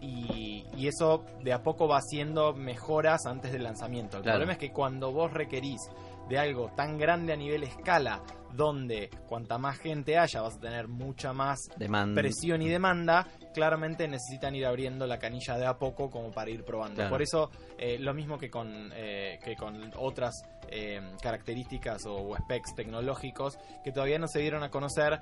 [0.00, 4.18] Y, y eso de a poco va haciendo mejoras antes del lanzamiento.
[4.18, 4.36] El Claro.
[4.36, 5.80] problema es que cuando vos requerís
[6.28, 8.20] de algo tan grande a nivel escala,
[8.52, 11.58] donde cuanta más gente haya vas a tener mucha más
[12.14, 16.64] presión y demanda, claramente necesitan ir abriendo la canilla de a poco como para ir
[16.64, 16.96] probando.
[16.96, 17.10] Claro.
[17.10, 22.36] Por eso, eh, lo mismo que con, eh, que con otras eh, características o, o
[22.36, 25.20] specs tecnológicos que todavía no se dieron a conocer,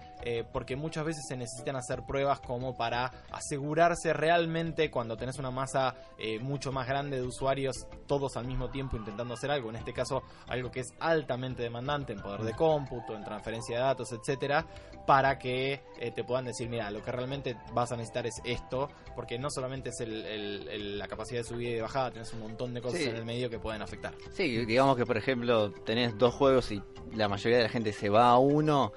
[0.52, 5.94] porque muchas veces se necesitan hacer pruebas como para asegurarse realmente cuando tenés una masa
[6.40, 10.22] mucho más grande de usuarios, todos al mismo tiempo intentando hacer algo, en este caso
[10.46, 14.64] algo que es altamente demandante en poder de cómputo, en transferencia de datos, etcétera,
[15.06, 15.82] para que
[16.14, 19.90] te puedan decir, mira, lo que realmente vas a necesitar es esto, porque no solamente
[19.90, 22.80] es el- el- el- la capacidad de subida y de bajada, tenés un montón de
[22.80, 23.08] cosas Sí.
[23.08, 24.14] en el medio que pueden afectar.
[24.32, 26.82] Sí, digamos que por ejemplo tenés dos juegos y
[27.14, 28.92] la mayoría de la gente se va a uno,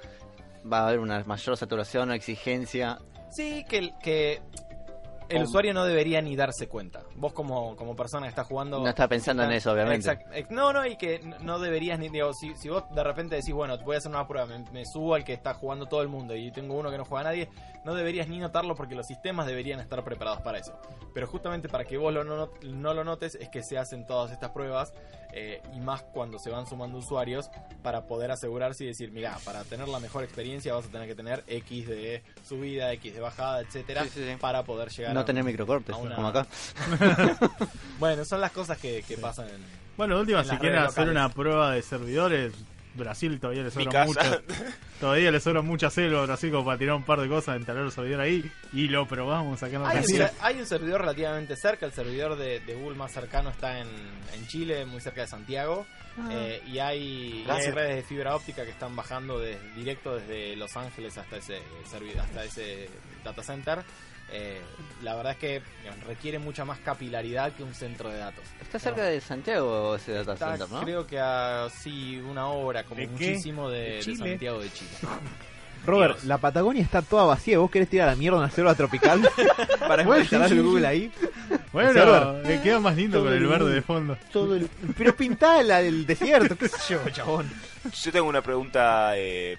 [0.72, 3.00] va a haber una mayor saturación o exigencia.
[3.32, 4.42] Sí, que, que
[5.30, 7.04] el usuario no debería ni darse cuenta.
[7.16, 8.80] Vos como, como persona que estás jugando...
[8.80, 10.10] No está pensando en eso, obviamente.
[10.10, 12.10] Exact- No, no, y que no deberías ni...
[12.10, 14.86] Digo, si, si vos de repente decís, bueno, voy a hacer una prueba, me, me
[14.86, 17.50] subo al que está jugando todo el mundo y tengo uno que no juega nadie,
[17.84, 20.80] no deberías ni notarlo porque los sistemas deberían estar preparados para eso.
[21.14, 22.50] Pero justamente para que vos lo no,
[22.94, 24.94] lo notes es que se hacen todas estas pruebas
[25.34, 27.50] eh, y más cuando se van sumando usuarios
[27.84, 31.16] para poder asegurarse y decir, mira, para tener la mejor experiencia vas a tener que
[31.16, 34.36] tener X de subida, X de bajada, etcétera, Sí, sí, sí.
[34.40, 36.46] para poder llegar No tener microcortes, una- como acá.
[38.00, 39.62] bueno, son las cosas que, que pasan en...
[39.98, 41.12] Bueno, última, en si quieren hacer locales.
[41.12, 42.54] una prueba de servidores,
[42.96, 44.20] Brasil todavía le sobra mucho.
[45.00, 47.84] Todavía le sobra mucha selva a Brasil como para tirar un par de cosas, instalar
[47.84, 51.86] el servidor ahí y lo probamos acá en Hay un, hay un servidor relativamente cerca,
[51.86, 53.88] el servidor de, de Google más cercano está en,
[54.34, 55.86] en Chile, muy cerca de Santiago.
[56.32, 60.56] eh, y, hay, y hay redes de fibra óptica que están bajando de- directo desde
[60.56, 61.60] Los Ángeles hasta ese,
[62.18, 62.90] hasta ese
[63.26, 63.80] data center.
[64.32, 64.60] Eh,
[65.04, 68.44] la verdad es que digamos, requiere mucha más capilaridad que un centro de datos.
[68.62, 70.82] Está cerca de Santiago ese data Está, center, ¿no?
[70.82, 74.16] Creo que a sí, una hora, como ¿De muchísimo de, ¿De de?
[74.16, 74.90] Santiago de Chile.
[75.86, 76.26] Robert, Dios.
[76.26, 77.60] la Patagonia está toda vacía.
[77.60, 79.22] ¿Vos querés tirar a la mierda una selva tropical?
[79.80, 81.12] Para Bueno, instalar sí, el sí, Google ahí.
[81.72, 84.18] Bueno, eh, queda más lindo Todo con el el verde de fondo.
[84.32, 84.68] Todo el...
[84.98, 87.52] Pero pintala el desierto, qué sé yo, chabón.
[87.94, 89.58] Yo tengo una pregunta eh,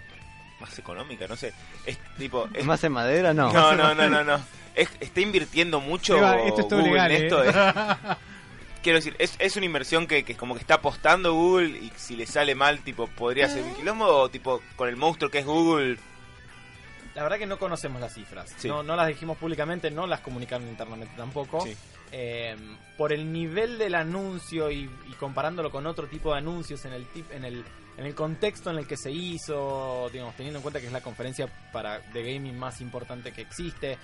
[0.61, 1.52] más económica, no sé.
[1.84, 2.48] Es tipo.
[2.54, 3.34] es- ¿Más en madera?
[3.34, 3.52] No.
[3.52, 4.40] no, no, no, no, no.
[4.74, 7.24] Es- está invirtiendo mucho Seba, esto es todo Google legal, en ¿eh?
[7.26, 7.42] esto.
[7.44, 7.54] es-
[8.82, 12.14] quiero decir, es, es una inversión que, que como que está apostando Google y si
[12.16, 15.46] le sale mal, tipo, podría ser un quilombo o tipo, con el monstruo que es
[15.46, 15.98] Google.
[17.14, 18.54] La verdad que no conocemos las cifras.
[18.59, 18.68] Sí.
[18.68, 21.62] No, no las dijimos públicamente, no las comunicaron internamente tampoco.
[21.62, 21.74] Sí.
[22.12, 22.54] Eh,
[22.98, 27.07] por el nivel del anuncio y, y comparándolo con otro tipo de anuncios en el
[27.07, 27.64] tip, en el
[27.99, 31.01] en el contexto en el que se hizo, digamos, teniendo en cuenta que es la
[31.01, 33.99] conferencia para de gaming más importante que existe,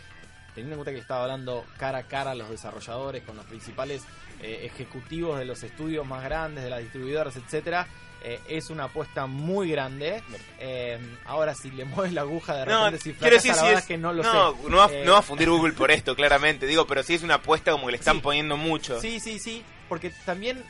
[0.55, 4.03] teniendo en cuenta que estaba hablando cara a cara a los desarrolladores con los principales
[4.41, 7.87] eh, ejecutivos de los estudios más grandes, de las distribuidoras, etcétera,
[8.25, 10.23] eh, es una apuesta muy grande.
[10.61, 13.63] Eh, ahora, si le mueves la aguja de No, repente, si quiero decir la si
[13.63, 13.79] verdad es.
[13.81, 14.69] es que no lo no, sé.
[14.71, 16.67] no va, Eh, no va a fundir Google por esto, claramente.
[16.67, 18.23] Digo, pero sí es una apuesta como que le están Sí.
[18.23, 19.01] poniendo mucho.
[19.01, 20.63] Sí, sí, sí, porque también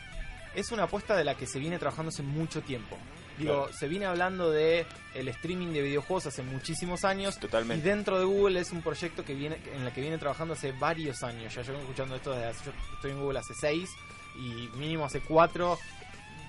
[0.55, 2.97] es una apuesta de la que se viene trabajando hace mucho tiempo.
[3.39, 3.73] Digo, Claro.
[3.79, 4.85] se viene hablando de
[5.15, 7.89] el streaming de videojuegos hace muchísimos años y Totalmente.
[7.89, 11.23] dentro de Google es un proyecto que viene en la que viene trabajando hace varios
[11.23, 11.55] años.
[11.55, 13.89] Ya llevo escuchando esto desde hace, yo estoy en Google hace seis
[14.37, 15.79] y mínimo hace cuatro.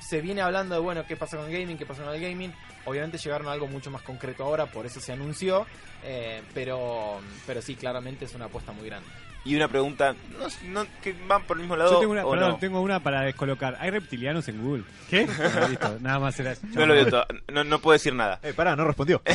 [0.02, 2.54] Se viene hablando de bueno qué pasa con el gaming, qué pasa con el gaming.
[2.86, 5.66] Obviamente llegaron a algo mucho más concreto ahora, por eso se anunció.
[6.06, 9.08] eh, pero, pero sí, claramente es una apuesta muy grande.
[9.46, 10.48] Y una pregunta, no,
[10.84, 12.58] no, que van por el mismo lado Yo tengo una, o perdón, no.
[12.60, 13.78] tengo una para descolocar.
[13.80, 14.84] ¿Hay reptilianos en Google?
[15.10, 15.26] ¿Qué?
[15.26, 16.62] Bueno, listo, nada más era eso.
[16.72, 18.40] No lo veo todo, no, no puedo decir nada.
[18.42, 19.22] Eh, pará, no respondió.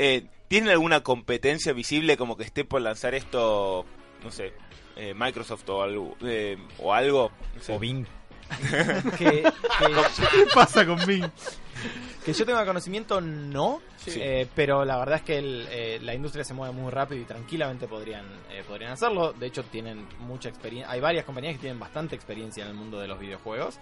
[0.00, 3.84] Eh, ¿Tienen alguna competencia visible como que esté por lanzar esto,
[4.22, 4.52] no sé,
[4.94, 6.16] eh, Microsoft o algo?
[6.22, 7.74] eh, o algo no sé.
[7.74, 8.06] O Bing.
[9.18, 9.42] ¿Qué
[10.54, 11.28] pasa con Bing?
[12.24, 13.80] que yo tenga conocimiento, no.
[13.96, 14.12] Sí.
[14.20, 17.24] Eh, pero la verdad es que el, eh, la industria se mueve muy rápido y
[17.24, 19.32] tranquilamente podrían, eh, podrían hacerlo.
[19.32, 20.90] De hecho, tienen mucha experiencia.
[20.92, 23.78] Hay varias compañías que tienen bastante experiencia en el mundo de los videojuegos.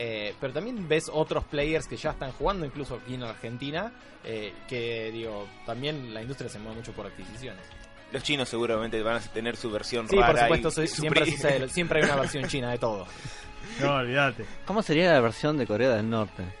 [0.00, 3.92] Eh, pero también ves otros players que ya están jugando, incluso aquí en Argentina,
[4.22, 7.62] eh, que digo, también la industria se mueve mucho por adquisiciones.
[8.12, 10.28] Los chinos seguramente van a tener su versión Sí, rara.
[10.28, 13.06] por supuesto, y- sucede, siempre hay una versión china de todo.
[13.80, 14.44] No, olvídate.
[14.66, 16.42] ¿Cómo sería la versión de Corea del Norte?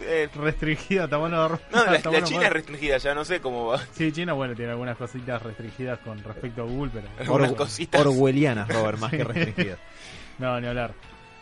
[0.00, 3.80] Eh, Restringida, tamaño de no, la, China es restringida, ya no sé cómo va.
[3.92, 7.08] Sí, China, bueno, tiene algunas cositas restringidas con respecto a Google, pero.
[7.20, 8.00] Algunas cositas.
[8.02, 9.16] Orwellianas, Robert, más Sí.
[9.16, 9.78] que restringidas.
[10.38, 10.92] No, ni hablar.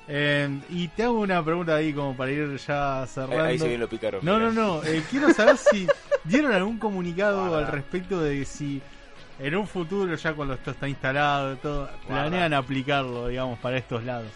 [0.07, 3.43] Eh, y te hago una pregunta ahí como para ir ya Ahí, cerrando.
[3.45, 4.21] ahí se bien lo picaron.
[4.25, 4.53] No, mirá.
[4.53, 4.85] no, no.
[4.85, 5.89] eh, quiero saber si
[6.23, 8.81] dieron algún comunicado al respecto de si
[9.41, 14.05] en un futuro, ya cuando esto está instalado y todo, planean aplicarlo, digamos, para estos
[14.05, 14.29] lados.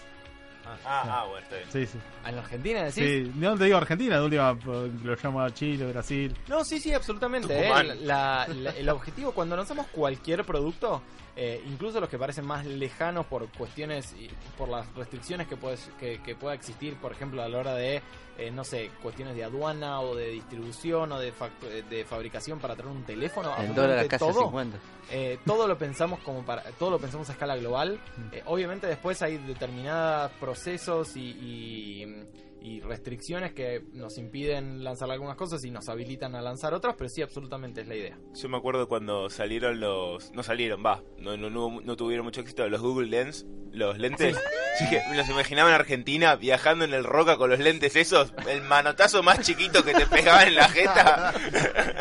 [0.85, 1.69] Ah, ah, bueno, está bien.
[1.73, 1.99] Sí, sí.
[2.27, 2.95] ¿En Argentina decís?
[2.95, 6.35] Sí, no te digo Argentina, de última eh, lo llama Chile, Brasil.
[6.49, 7.67] No, sí, sí, absolutamente.
[7.69, 7.85] ¿eh?
[8.03, 11.03] La- la- el objetivo cuando lanzamos cualquier producto,
[11.37, 15.89] eh, incluso los que parecen más lejanos por cuestiones y por las restricciones que, puedes,
[16.01, 18.03] que, que pueda existir, por ejemplo, a la hora de,
[18.39, 22.75] eh, no sé, cuestiones de aduana o de distribución o de, fact- de fabricación para
[22.77, 24.45] traer un teléfono, El dólar a absolutamente casi todo.
[24.45, 24.79] 50.
[25.11, 27.99] Eh, todo lo pensamos como para todo lo pensamos a escala global
[28.31, 32.25] Eh, obviamente después hay determinados procesos y, y-
[32.69, 37.09] y restricciones que nos impiden lanzar algunas cosas y nos habilitan a lanzar otras pero
[37.09, 40.33] sí absolutamente es la idea Yo me acuerdo cuando salieron los.
[40.33, 41.03] No salieron, va.
[41.19, 44.37] No, no, no, no tuvieron mucho éxito los Google Lens, los lentes.
[44.37, 48.33] Yo dije, me los imaginaba en Argentina viajando en el Roca con los lentes esos.
[48.49, 51.35] El manotazo más chiquito que te pegaban en la jeta.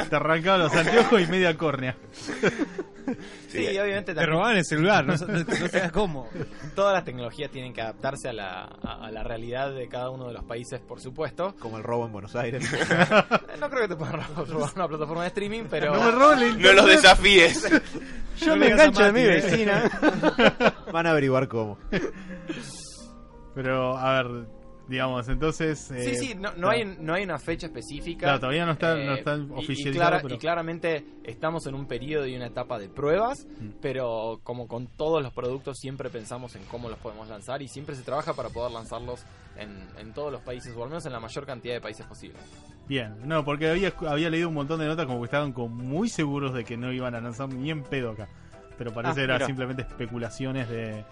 [0.09, 1.97] Te arrancaban los anteojos y media córnea.
[3.49, 6.27] sí, y obviamente Te también robaban el celular, no, no, no sabes cómo.
[6.75, 10.27] todas las tecnologías tienen que adaptarse a la, a, a la realidad de cada uno
[10.27, 12.63] de los países por supuesto Como el robo en Buenos Aires.
[13.59, 16.39] No creo que te puedan ro- robar una plataforma de streaming pero No me roben
[16.43, 17.67] el No los desafíes.
[18.39, 19.89] Yo me engancho de mi vecina.
[20.93, 21.79] Van a averiguar cómo.
[23.55, 24.45] Pero, a ver,
[24.87, 25.91] digamos, entonces.
[25.91, 28.21] eh, Sí, sí, no, no, hay, no hay una fecha específica.
[28.25, 31.85] Claro, todavía no está- no está y oficializado, clara- pero- Y claramente estamos en un
[31.87, 33.69] periodo y una etapa de pruebas, Mm.
[33.81, 37.95] pero como con todos los productos siempre pensamos en cómo los podemos lanzar y siempre
[37.95, 39.23] se trabaja para poder lanzarlos
[39.57, 42.37] en, en todos los países, o al menos en la mayor cantidad de países posible.
[42.87, 46.07] Bien, no, porque había, había leído un montón de notas como que estaban como muy
[46.09, 48.29] seguros de que no iban a lanzar ni en pedo acá.
[48.77, 51.03] Pero parece Ah, era simplemente especulaciones de,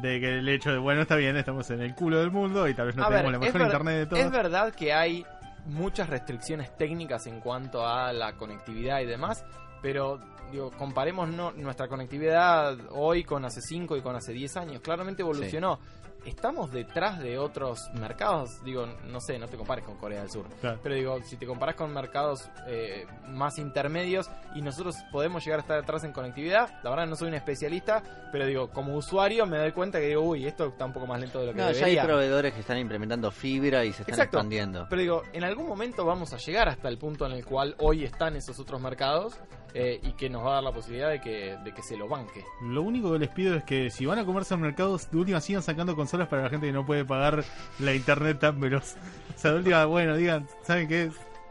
[0.00, 2.74] de que el hecho de, bueno, está bien, estamos en el culo del mundo y
[2.74, 4.20] tal vez no A ver, tenemos la es mejor ver- internet de todo.
[4.20, 5.24] Es verdad que hay
[5.66, 9.44] muchas restricciones técnicas en cuanto a la conectividad y demás,
[9.82, 10.20] pero
[10.50, 14.80] digo, comparemos no- nuestra conectividad hoy con hace 5 y con hace 10 años.
[14.80, 15.78] Claramente evolucionó.
[16.24, 20.46] Estamos detrás de otros mercados, digo, no sé, no te compares con Corea del Sur,
[20.60, 20.78] Claro.
[20.82, 25.62] pero digo, si te comparas con mercados eh, más intermedios y nosotros podemos llegar a
[25.62, 29.56] estar detrás en conectividad, la verdad no soy un especialista, pero digo, como usuario me
[29.58, 31.64] doy cuenta que digo, uy, esto está un poco más lento de lo que No,
[31.64, 32.04] ya hay debería.
[32.04, 34.36] proveedores que están implementando fibra y se están Exacto.
[34.38, 34.86] expandiendo.
[34.90, 38.04] Pero digo, en algún momento vamos a llegar hasta el punto en el cual hoy
[38.04, 39.34] están esos otros mercados
[39.74, 42.08] eh, y que nos va a dar la posibilidad de que, de que se lo
[42.08, 42.44] banque.
[42.62, 45.40] Lo único que les pido es que si van a comerse al mercado, de última
[45.40, 47.44] sigan sacando consolas para la gente que no puede pagar
[47.78, 48.96] la internet tan veloz.
[49.36, 51.10] O sea, de última, bueno, digan, ¿saben qué?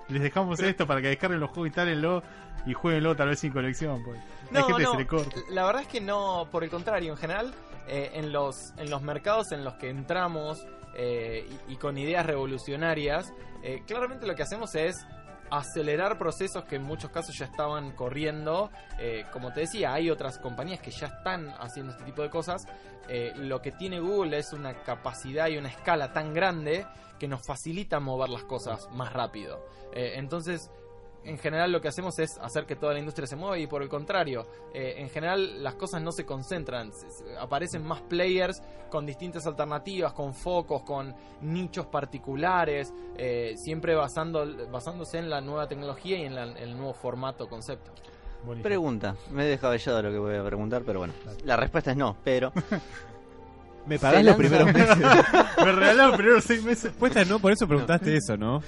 [0.10, 2.24] Les dejamos esto para que descarguen los juegos, instálenlo
[2.66, 4.02] y jueguenlo tal vez sin conexión.
[4.04, 5.36] Porque hay No, gente no, se le corta.
[5.50, 7.54] la verdad es que no, por el contrario, en general,
[7.88, 10.66] eh, en, los, en los mercados en los que entramos
[10.96, 13.32] eh, y, y con ideas revolucionarias,
[13.64, 15.06] eh, claramente lo que hacemos es
[15.50, 18.70] acelerar procesos que en muchos casos ya estaban corriendo.
[19.00, 22.68] Eh, como te decía, hay otras compañías que ya están haciendo este tipo de cosas.
[23.10, 26.86] Eh, lo que tiene Google es una capacidad y una escala tan grande
[27.20, 29.66] que nos facilita mover las cosas más rápido.
[29.94, 30.70] Eh, entonces,
[31.24, 33.82] en general lo que hacemos es hacer que toda la industria se mueva y por
[33.84, 36.92] el contrario, eh, en general las cosas no se concentran,
[37.40, 45.18] aparecen más players con distintas alternativas, con focos, con nichos particulares, eh, siempre basando, basándose
[45.18, 47.92] en la nueva tecnología y en, la- en el nuevo formato, concepto.
[48.64, 51.14] Pregunta, me he descabellado lo que voy a preguntar, pero bueno,
[51.44, 52.54] la respuesta es no, pero
[53.88, 54.98] Me pagás los primeros meses.
[55.58, 56.84] Me regalaron primero seis meses.
[56.92, 58.62] Respuesta no, por eso preguntaste eso, ¿no?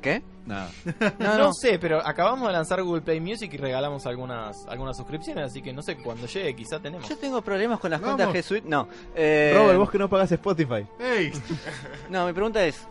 [0.00, 0.22] ¿Qué?
[0.46, 0.70] Nada.
[1.18, 1.52] No, No, no.
[1.52, 5.72] sé, pero acabamos de lanzar Google Play Music y regalamos algunas algunas suscripciones, así que
[5.72, 7.08] no sé cuando llegue, quizá tenemos.
[7.08, 8.16] Yo tengo problemas con las Vamos.
[8.16, 8.68] cuentas G Suite.
[8.68, 8.88] No.
[9.14, 10.86] Eh, Robert, vos que no pagas Spotify.
[10.98, 11.32] ¡Ey!
[12.10, 12.86] No, mi pregunta es,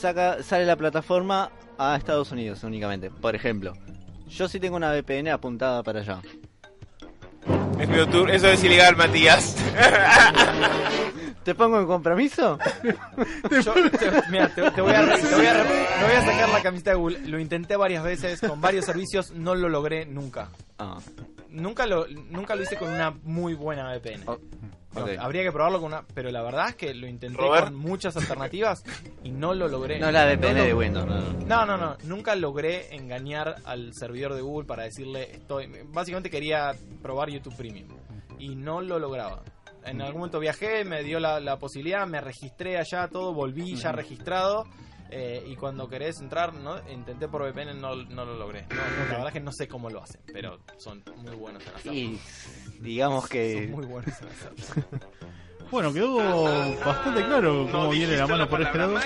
[0.00, 3.74] saca, sale la plataforma a Estados Unidos únicamente, por ejemplo.
[4.28, 6.20] Yo sí tengo una VPN apuntada para allá.
[7.78, 9.54] Es medio tur- Eso es ilegal, Matías.
[11.44, 12.58] ¿Te pongo en compromiso?
[13.64, 16.48] Yo, te, mira, te, te voy a, te voy a re- te voy a sacar
[16.48, 17.18] la camiseta de Google.
[17.26, 20.48] Lo intenté varias veces con varios servicios, no lo logré nunca.
[20.78, 20.98] Ah,
[21.50, 24.22] Nunca lo, nunca lo hice con una muy buena VPN.
[24.26, 24.38] Oh,
[24.96, 25.06] No.
[25.22, 27.66] Habría que probarlo con una, pero la verdad es que lo intenté Robert.
[27.66, 28.82] con muchas alternativas
[29.22, 29.98] y no lo logré.
[30.00, 31.06] no la VPN No lo- de Windows.
[31.06, 31.46] no, no.
[31.46, 31.96] No, no, no.
[32.04, 35.68] Nunca logré engañar al servidor de Google para decirle estoy.
[35.92, 37.88] Básicamente quería probar YouTube Premium
[38.38, 39.42] y no lo lograba.
[39.86, 43.92] En algún momento viajé, me dio la, la posibilidad, me registré allá, todo, volví ya
[43.92, 44.66] registrado.
[45.10, 46.76] eh, y cuando querés entrar, ¿no?
[46.90, 48.62] intenté por VPN, no, no lo logré.
[48.70, 51.62] No, no, la verdad es que no sé cómo lo hacen, pero son muy buenos
[51.66, 51.92] en hacerlo.
[51.98, 52.18] Y
[52.80, 53.68] digamos Son que...
[53.70, 54.84] muy buenos en hacerlo.
[55.70, 56.16] Bueno, quedó
[56.84, 58.96] bastante claro cómo viene la mano por este lado.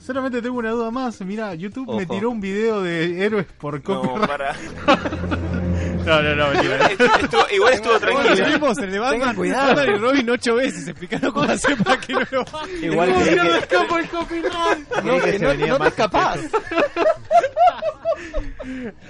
[0.00, 1.20] Solamente tengo una duda más.
[1.22, 4.26] Mira, YouTube me tiró un video de héroes por No, copyright.
[4.26, 4.54] para.
[6.06, 6.76] No, no, no, mentira.
[7.20, 8.46] Estuvo- igual estuvo tranquilo.
[8.46, 12.44] Vimos el de Batman, y Robin ocho veces explicando cómo hacer para que no lo.
[12.80, 14.88] Igual creí que, escapo el copyright!
[14.88, 16.40] creí que que se no- venía no te escapás.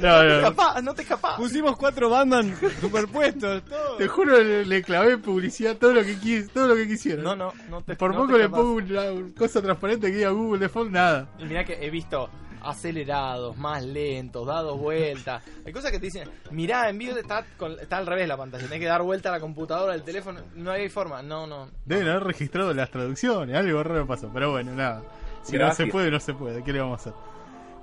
[0.00, 0.42] No, no, no.
[0.42, 1.36] Capaz, no te escapás.
[1.36, 3.96] Pusimos cuatro Batman superpuestos, todo.
[3.96, 7.24] Te juro, le, le clavé publicidad todo lo que quis, todo lo que quisieron.
[7.24, 8.60] No, no, no te Por no poco te le escapás.
[8.60, 11.28] pongo una, cosa transparente que diga Google Default, nada.
[11.38, 12.28] Y mirá que he visto
[12.68, 15.42] acelerados, más lentos, dados vueltas.
[15.64, 18.64] Hay cosas que te dicen, mirá, en vivo está, con- está al revés la pantalla,
[18.64, 21.68] tenés que dar vuelta a la computadora, al teléfono, no hay forma, no, no.
[21.84, 24.30] Deben haber registrado las traducciones, algo raro pasó.
[24.32, 25.02] Pero bueno, nada.
[25.42, 26.62] Si no se puede, no se puede.
[26.64, 27.20] ¿Qué le vamos a hacer?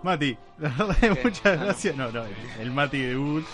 [0.04, 1.96] Mati, la verdad, muchas gracias.
[1.96, 3.46] No, no, el, el Mati de Google.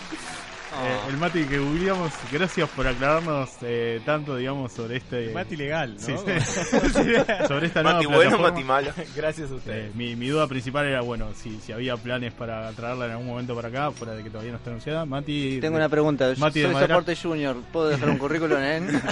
[0.72, 5.30] Eh, el Mati que googleamos, gracias por aclararnos eh, tanto, digamos, sobre este.
[5.32, 6.00] Mati legal, ¿no?
[6.00, 6.14] Sí,
[6.46, 7.46] sí.
[7.48, 8.38] sobre esta nueva Mati bueno.
[8.38, 8.90] Mati malo.
[9.16, 9.94] Gracias a Eh, ustedes.
[9.96, 13.54] mi, mi duda principal era, bueno, si, si había planes para traerla en algún momento
[13.56, 15.04] para acá, fuera de que todavía no está anunciada.
[15.04, 15.58] Mati.
[15.60, 16.32] Tengo una pregunta.
[16.32, 16.94] Yo Mati de soy madera.
[16.94, 17.56] soporte junior.
[17.72, 19.02] ¿Puedo dejar un currículum en...?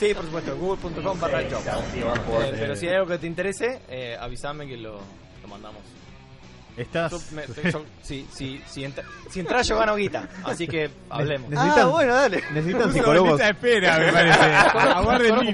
[0.00, 1.62] Sí, por supuesto, google.com barra job.
[2.44, 4.94] Eh, pero si hay algo que te interese, eh, avísame que lo,
[5.42, 5.80] lo mandamos.
[6.76, 7.12] Estás.
[7.12, 10.90] Yo me- te- yo- si, si, si, entra- si entras yo gano guita, así que
[11.10, 11.50] hablemos.
[11.50, 12.42] Necesitan, Ah, bueno, dale.
[12.52, 13.38] necesitan psicólogos.
[13.38, 14.38] de espera, me parece.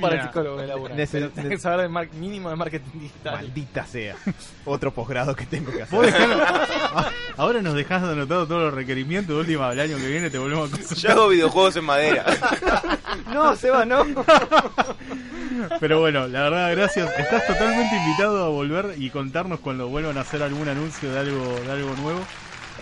[0.01, 3.01] Para el psicólogo que labura, Nece- pero tenés que saber de mar- mínimo de marketing
[3.01, 3.35] digital.
[3.35, 4.15] Maldita sea.
[4.65, 6.15] Otro posgrado que tengo que hacer.
[6.95, 9.35] Ah, Ahora nos dejás anotado todos los requerimientos.
[9.35, 11.11] De última, el año que viene te volvemos a Yo consultar.
[11.13, 12.25] hago videojuegos en madera.
[13.33, 14.05] No, Seba, no.
[15.81, 17.11] Pero bueno, la verdad, gracias.
[17.19, 21.61] Estás totalmente invitado a volver y contarnos cuando vuelvan a hacer algún anuncio de algo,
[21.61, 22.21] de algo nuevo.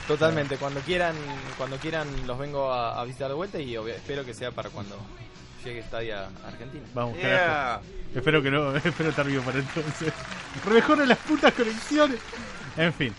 [0.06, 1.16] Totalmente, cuando quieran,
[1.56, 4.70] cuando quieran los vengo a, a visitar de vuelta y obvio- espero que sea para
[4.70, 4.96] cuando
[5.64, 6.84] llegue Stadia a Argentina.
[6.94, 7.28] Vamos, Yeah.
[7.38, 7.82] carajo.
[8.14, 10.12] Espero que no, espero estar vivo para entonces.
[10.72, 12.18] Mejoren las putas conexiones.
[12.76, 13.14] En fin.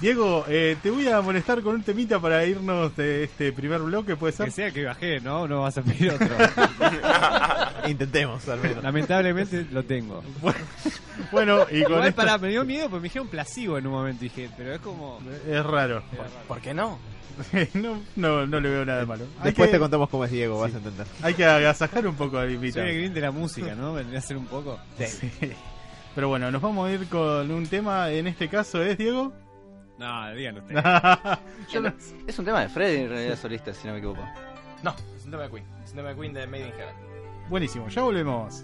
[0.00, 4.14] Diego, eh, te voy a molestar con un temita para irnos de este primer bloque,
[4.14, 4.46] ¿puede ser?
[4.46, 5.48] Que sea que bajé, ¿no?
[5.48, 6.28] No vas a pedir otro.
[7.88, 8.82] Intentemos, al menos.
[8.84, 10.22] Lamentablemente lo tengo.
[11.32, 13.92] Bueno, y con Igual esto- pará, me dio miedo porque me dijeron placebo en un
[13.94, 14.22] momento.
[14.22, 15.18] Dije, pero es como.
[15.48, 16.02] Es raro.
[16.46, 16.98] ¿Por qué no?
[17.74, 19.24] no, no, no le veo nada de malo.
[19.44, 21.06] Después que, te contamos cómo es Diego, vas a entender.
[21.22, 22.86] hay que agasajar un poco al Soy invitado.
[22.86, 23.94] el green de la música, ¿no?
[23.94, 24.78] Vendría a ser un poco.
[24.98, 25.30] Sí.
[26.14, 28.10] Pero bueno, nos vamos a ir con un tema.
[28.10, 29.32] En este caso es Diego.
[29.98, 30.82] No, díganlo ustedes.
[31.80, 31.92] No-
[32.26, 34.22] Es un tema de Freddy en realidad solista, si no me equivoco.
[34.82, 35.64] No, es un tema de Queen.
[35.84, 36.94] Es un tema de Queen de Made in Heaven.
[37.48, 38.62] Buenísimo, ya volvemos.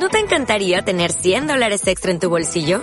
[0.00, 2.82] ¿No te encantaría tener 100 dólares extra en tu bolsillo?